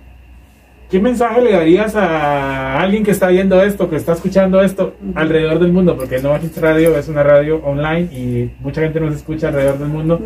[0.94, 5.58] ¿Qué mensaje le darías a alguien que está viendo esto, que está escuchando esto alrededor
[5.58, 5.96] del mundo?
[5.98, 9.88] Porque No Hits Radio es una radio online y mucha gente nos escucha alrededor del
[9.88, 10.22] mundo.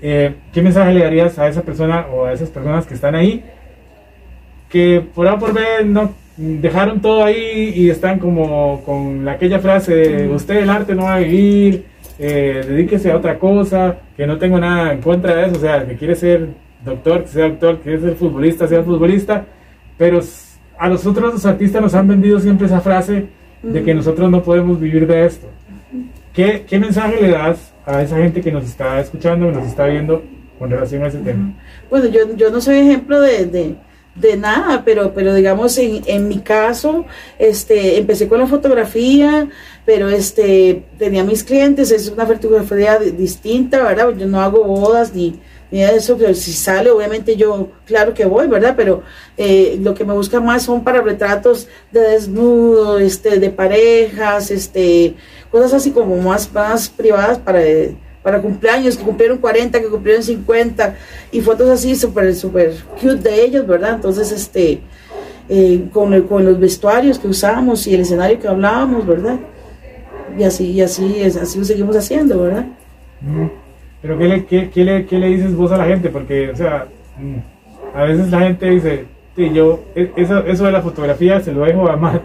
[0.00, 3.42] Eh, ¿Qué mensaje le darías a esa persona o a esas personas que están ahí
[4.68, 9.58] que por A por B no dejaron todo ahí y están como con la- aquella
[9.58, 11.86] frase de usted el arte no va a vivir,
[12.20, 15.84] eh, dedíquese a otra cosa, que no tengo nada en contra de eso, o sea,
[15.88, 16.50] que quiere ser
[16.84, 19.44] doctor, que sea doctor, que quiere ser futbolista, sea futbolista,
[19.98, 20.20] pero
[20.78, 23.26] a nosotros los artistas nos han vendido siempre esa frase
[23.62, 25.48] de que nosotros no podemos vivir de esto.
[26.32, 29.86] ¿Qué, qué mensaje le das a esa gente que nos está escuchando, que nos está
[29.86, 30.22] viendo
[30.58, 31.52] con relación a ese tema?
[31.90, 33.74] Bueno, yo, yo no soy ejemplo de, de,
[34.14, 37.06] de nada, pero, pero digamos en, en mi caso,
[37.40, 39.48] este, empecé con la fotografía,
[39.84, 44.14] pero este, tenía mis clientes, es una fotografía di- distinta, ¿verdad?
[44.16, 45.40] Yo no hago bodas ni,
[45.70, 48.74] ni nada de eso, pero si sale, obviamente yo, claro que voy, ¿verdad?
[48.76, 49.02] Pero
[49.36, 55.14] eh, lo que me busca más son para retratos de desnudo, este, de parejas, este,
[55.50, 57.60] cosas así como más, más privadas para
[58.22, 60.96] para cumpleaños, que cumplieron 40, que cumplieron 50,
[61.32, 63.94] y fotos así súper, súper cute de ellos, ¿verdad?
[63.94, 64.80] Entonces, este,
[65.48, 69.36] eh, con, el- con los vestuarios que usamos y el escenario que hablábamos, ¿verdad?
[70.36, 72.66] Y así, y así, es, así lo seguimos haciendo, ¿verdad?
[73.26, 73.50] Ujú.
[74.08, 76.08] Pero ¿qué le, qué, qué le, qué le dices vos a la gente?
[76.08, 76.86] Porque, o sea,
[77.94, 79.04] a veces la gente dice,
[79.36, 82.18] sí, yo, e- eso, eso de la fotografía se lo dejo a más.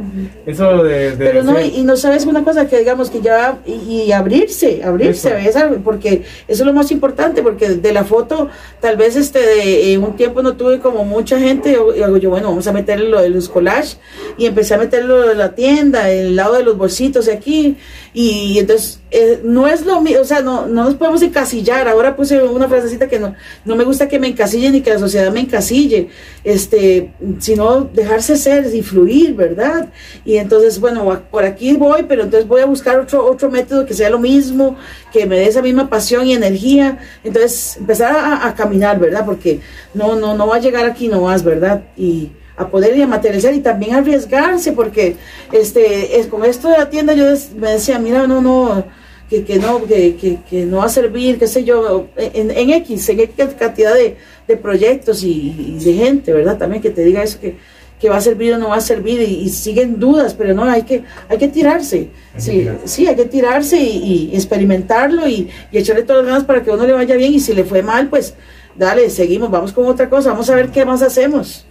[0.45, 1.17] Eso de...
[1.17, 3.73] de Pero no, y, no sabes una cosa que digamos que ya, y,
[4.03, 5.34] y abrirse, abrirse.
[5.34, 5.57] ¿ves?
[5.84, 8.47] Porque eso es lo más importante, porque de la foto,
[8.79, 12.15] tal vez este, de, en un tiempo no tuve como mucha gente, o- y hago
[12.15, 13.99] yo, bueno, vamos a meter lo de los collages,
[14.38, 17.75] y empecé a meterlo de la tienda, el lado de los bolsitos de aquí,
[18.13, 22.16] y entonces eh, no es lo mismo, o sea, no, no nos podemos encasillar, ahora
[22.16, 25.32] puse una frasecita que no, no me gusta que me encasillen ni que la sociedad
[25.32, 26.09] me encasille,
[26.43, 29.89] este, sino dejarse ser y fluir, ¿verdad?
[30.26, 33.93] Y entonces, bueno, por aquí voy, pero entonces voy a buscar otro, otro método que
[33.93, 34.78] sea lo mismo,
[35.11, 39.26] que me dé esa misma pasión y energía, entonces empezar a, caminar, ¿verdad?
[39.26, 39.59] Porque
[39.93, 41.84] no, no, no va a llegar aquí nomás, ¿verdad?
[41.95, 45.18] Y a poder y a materializar y también arriesgarse, porque
[45.51, 48.86] este, es, con esto de la tienda yo des- me decía, mira, no, no,
[49.34, 52.69] que, que no, que, que, que no va a servir, qué sé yo, en, en
[52.69, 54.15] X, en X cantidad de,
[54.47, 56.59] de proyectos y, y de gente, ¿verdad?
[56.59, 57.55] También que te diga eso, que,
[57.99, 60.65] que va a servir o no va a servir y, y siguen dudas, pero no,
[60.65, 62.88] hay que, hay que tirarse, Hay sí, tirarse.
[62.88, 66.69] sí, hay que tirarse y, y experimentarlo y, y echarle todas las ganas para que
[66.69, 68.36] a uno le vaya bien y si le fue mal, pues
[68.75, 71.65] dale, seguimos, vamos con otra cosa, vamos a ver qué más hacemos.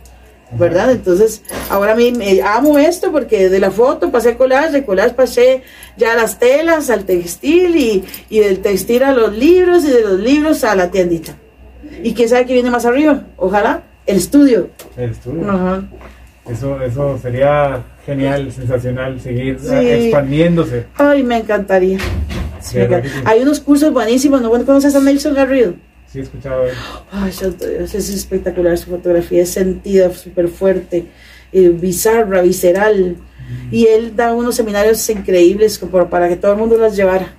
[0.59, 0.91] ¿Verdad?
[0.93, 4.85] Entonces, ahora a mí me amo esto porque de la foto pasé al collage, de
[4.85, 5.63] collage pasé
[5.97, 10.03] ya a las telas, al textil y, y del textil a los libros y de
[10.03, 11.35] los libros a la tiendita.
[12.03, 13.23] ¿Y quién sabe qué viene más arriba?
[13.37, 14.71] Ojalá el estudio.
[14.97, 15.51] El estudio.
[15.51, 15.83] Ajá.
[16.51, 19.75] Eso, eso sería genial, sensacional, seguir Sí.
[19.75, 20.87] expandiéndose.
[20.97, 21.99] Ay, me encantaría.
[22.61, 23.03] Sí, me.
[23.25, 24.51] Hay unos cursos buenísimos, ¿no?
[24.51, 25.75] ¿Conoces a Nelson Garrido?
[26.13, 26.65] Sí, he escuchado.
[27.11, 31.07] Ay, santo Dios, es espectacular su fotografía, es sentida, súper fuerte,
[31.53, 33.17] eh, bizarra, visceral.
[33.71, 37.33] Y él da unos seminarios increíbles como para que todo el mundo los llevara.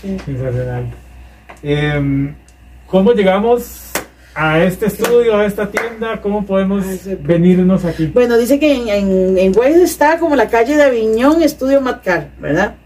[0.00, 0.16] Sí.
[0.24, 0.86] Sensacional.
[1.62, 2.34] Em,
[2.86, 3.90] ¿Cómo llegamos
[4.34, 6.20] a este estudio, a esta tienda?
[6.20, 8.06] ¿Cómo podemos Ay, venirnos aquí?
[8.06, 12.30] Bueno, dice que en, en, en Waze está como la calle de Aviñón, Estudio Matcar,
[12.38, 12.76] ¿verdad?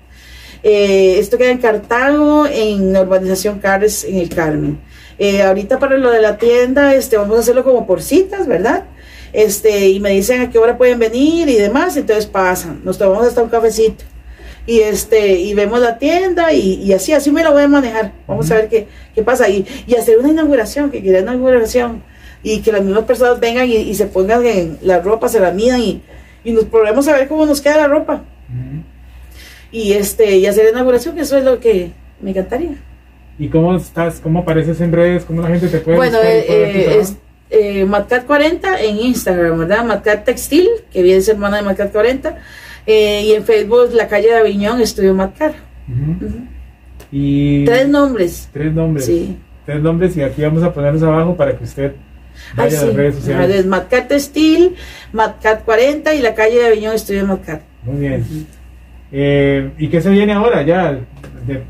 [0.63, 4.81] Eh, esto queda en Cartago, en la urbanización Carres, en el Carmen.
[5.19, 8.85] Eh, ahorita para lo de la tienda, este, vamos a hacerlo como por citas, ¿verdad?
[9.33, 13.27] Este, y me dicen a qué hora pueden venir y demás, entonces pasan, nos tomamos
[13.27, 14.05] hasta un cafecito.
[14.67, 18.13] Y este, y vemos la tienda y, y así, así me lo voy a manejar.
[18.27, 19.49] Vamos a ver qué, qué pasa.
[19.49, 22.03] Y, y hacer una inauguración, que quiera inauguración.
[22.43, 25.53] Y que las mismas personas vengan y, y se pongan en la ropa, se la
[25.53, 26.03] midan y,
[26.45, 28.25] y nos probemos a ver cómo nos queda la ropa.
[29.71, 32.77] Y este, y hacer la inauguración, que eso es lo que me encantaría.
[33.39, 34.21] ¿Y cómo estás?
[34.21, 35.25] ¿Cómo apareces en redes?
[35.25, 37.17] ¿Cómo la gente te puede Bueno, buscar eh, puede eh, es
[37.51, 39.85] eh, Matcat40 en Instagram, ¿verdad?
[39.85, 42.35] Matcat Textil, que viene ser hermana de Matcat40.
[42.87, 45.55] eh, y en Facebook, la calle de Aviñón, Estudio Matcat.
[47.13, 48.49] Y Tres nombres.
[48.53, 49.07] tres nombres.
[49.07, 49.37] Sí.
[49.65, 51.93] Tres nombres y aquí vamos a ponerlos abajo para que usted
[52.53, 52.87] Ay, vaya a sí.
[52.87, 53.57] las redes sociales.
[53.57, 54.75] Es Matcat Textil,
[55.13, 57.63] Matcat 40 y la calle de Aviñón, Estudio Matcat.
[57.85, 58.25] Muy bien.
[59.13, 60.93] Eh, ¿Y qué se viene ahora ya?
[61.47, 61.63] De,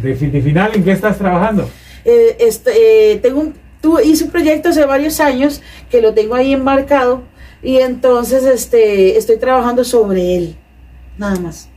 [0.00, 1.68] de, fi- de final, ¿en qué estás trabajando?
[2.04, 6.34] Eh, este, eh, tengo un, tu- hice un proyecto hace varios años que lo tengo
[6.34, 7.22] ahí embarcado
[7.62, 10.56] y entonces este, estoy trabajando sobre él,
[11.18, 11.68] nada más.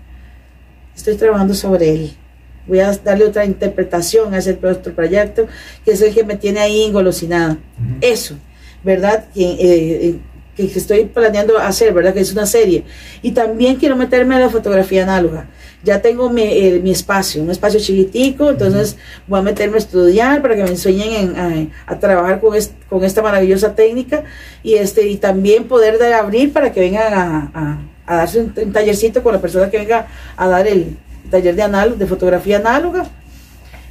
[0.95, 2.13] Estoy trabajando sobre él.
[2.67, 5.47] Voy a darle otra interpretación a ese otro proyecto
[5.83, 7.57] que es el que me tiene ahí engolosinada.
[8.01, 8.35] Eso,
[8.83, 9.25] ¿verdad?
[9.33, 10.19] Que, eh,
[10.55, 12.13] que que estoy planeando hacer, ¿verdad?
[12.13, 12.85] Que es una serie.
[13.21, 15.47] Y también quiero meterme a la fotografía análoga.
[15.85, 20.41] Ya tengo mi, eh, mi espacio, un espacio chiquitico, entonces voy a meterme a estudiar
[20.41, 24.23] para que me enseñen en- a, a trabajar con, est- con esta maravillosa técnica
[24.63, 27.77] y, este, y también poder dar, abrir para que vengan a, a-
[28.07, 30.97] a darse un, un tallercito con la persona que venga a dar el
[31.29, 33.05] taller de, anal- de fotografía análoga.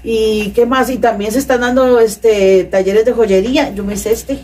[0.02, 0.90] ¿Y qué más?
[0.90, 3.72] Y también se están dando este talleres de joyería.
[3.74, 4.38] Yo me hice este.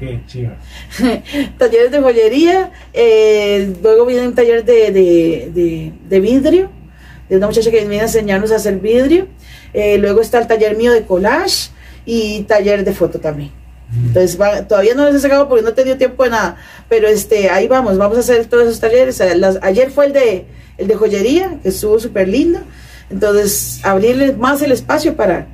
[0.00, 2.70] Qué talleres de joyería.
[2.92, 6.70] eh, luego viene un taller de, de, de- de vidrio.
[7.28, 9.28] De una muchacha que viene a enseñarnos a hacer vidrio.
[9.72, 11.70] eh, luego está el taller mío de collage.
[12.06, 13.52] Y taller de foto también.
[14.06, 16.56] Entonces va- todavía no les he sacado porque no he tenido tiempo de nada.
[16.88, 19.20] Pero este, ahí vamos, vamos a hacer todos esos talleres.
[19.36, 20.46] Las- ayer fue el de,
[20.78, 22.60] el de joyería, que estuvo súper lindo.
[23.10, 25.46] Entonces, abrirles más el espacio para,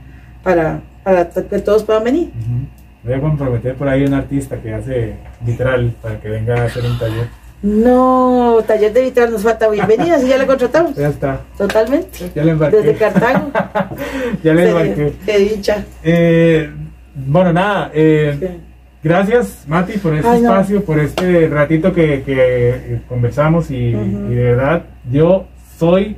[0.42, 2.30] para, para que todos puedan venir.
[3.06, 6.64] Voy a comprometer por ahí a un artista que hace vitral para que venga a
[6.64, 7.28] hacer un taller.
[7.62, 10.96] No, taller de vitral nos falta bienvenida, si ya la contratamos.
[10.96, 11.40] Ya está.
[11.56, 12.30] Totalmente.
[12.34, 12.76] Ya le embarqué.
[12.78, 13.50] Desde Cartago.
[14.42, 15.12] ya le Qué- embarqué.
[15.24, 15.84] Qué dicha.
[16.02, 16.70] Eh,
[17.14, 17.90] bueno, nada.
[17.94, 18.58] eh,
[19.04, 20.48] Gracias, Mati, por este Ay, no.
[20.50, 23.94] espacio, por este ratito que, que, eh, conversamos y, y
[24.34, 24.82] de verdad,
[25.12, 25.46] yo
[25.78, 26.16] soy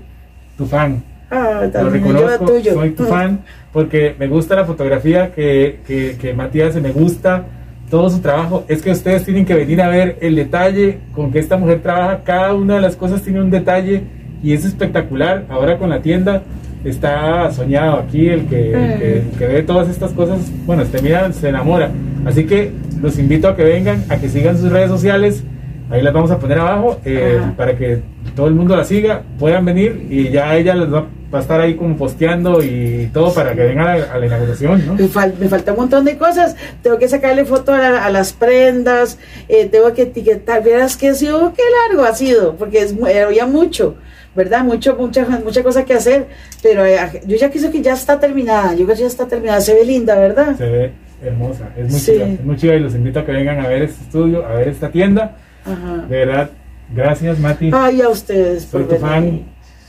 [0.57, 1.03] tu fan.
[1.31, 2.73] Ah, Lo reconozco, tuyo.
[2.73, 3.41] soy tu fan
[3.79, 7.45] porque me gusta la fotografía que, que, que Mati hace, me gusta
[7.89, 8.65] todo su trabajo.
[8.67, 12.25] Es que ustedes tienen que venir a ver el detalle con que esta mujer trabaja.
[12.25, 14.03] Cada una de las cosas tiene un detalle
[14.43, 15.45] y es espectacular.
[15.49, 16.43] Ahora con la tienda
[16.85, 20.41] está soñado aquí el que, el que, el que ve todas estas cosas.
[20.67, 21.93] Bueno, este mira, se enamora.
[22.27, 25.45] Así que los invito a que vengan, a que sigan sus redes sociales.
[25.89, 28.03] Ahí las vamos a poner abajo eh, para que
[28.35, 31.61] todo el mundo la siga, puedan venir y ya ella les va, va a estar
[31.61, 34.95] ahí como posteando y todo para que vengan a la, a la inauguración, ¿no?
[34.95, 36.57] Me, fal- me falta un montón de cosas.
[36.83, 39.19] Tengo que sacarle foto a, la- a las prendas,
[39.49, 40.63] eh, tengo que etiquetar.
[40.63, 43.97] Verás que ha sido, qué largo ha sido, porque es, mu- eh, había mucho,
[44.35, 44.65] ¿verdad?
[44.65, 46.27] Mucho, mucha, mucha cosa que hacer.
[46.63, 48.73] Pero eh, yo ya quiso que ya está terminada.
[48.75, 49.61] Yo creo que ya está terminada.
[49.61, 50.57] Se ve linda, ¿verdad?
[50.57, 52.13] Se ve hermosa, es muy Sí.
[52.13, 54.53] chida, es muy chida y los invito a que vengan a ver este estudio, a
[54.55, 55.37] ver esta tienda.
[55.65, 56.07] Ajá.
[56.09, 56.51] De verdad,
[56.95, 58.65] gracias Mati, Ay, a ustedes.
[58.65, 59.43] soy por tu fan.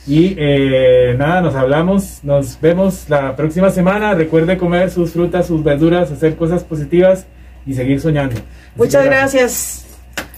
[0.08, 4.16] Y eh, nada, nos hablamos, nos vemos la próxima semana.
[4.16, 7.26] Recuerde comer sus frutas, sus verduras, hacer cosas positivas
[7.66, 8.36] y seguir soñando.
[8.36, 8.44] Así
[8.76, 9.86] Muchas gracias.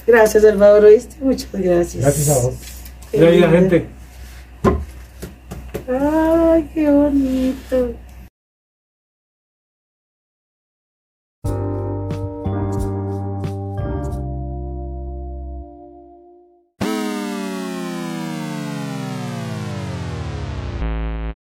[0.06, 1.16] Gracias, Salvador, ¿oíste?
[1.22, 2.04] Muchas gracias.
[2.04, 2.56] Gracias a vos.
[3.12, 3.50] Qué lindo.
[3.50, 3.86] gente.
[5.88, 7.94] Ay, qué bonito.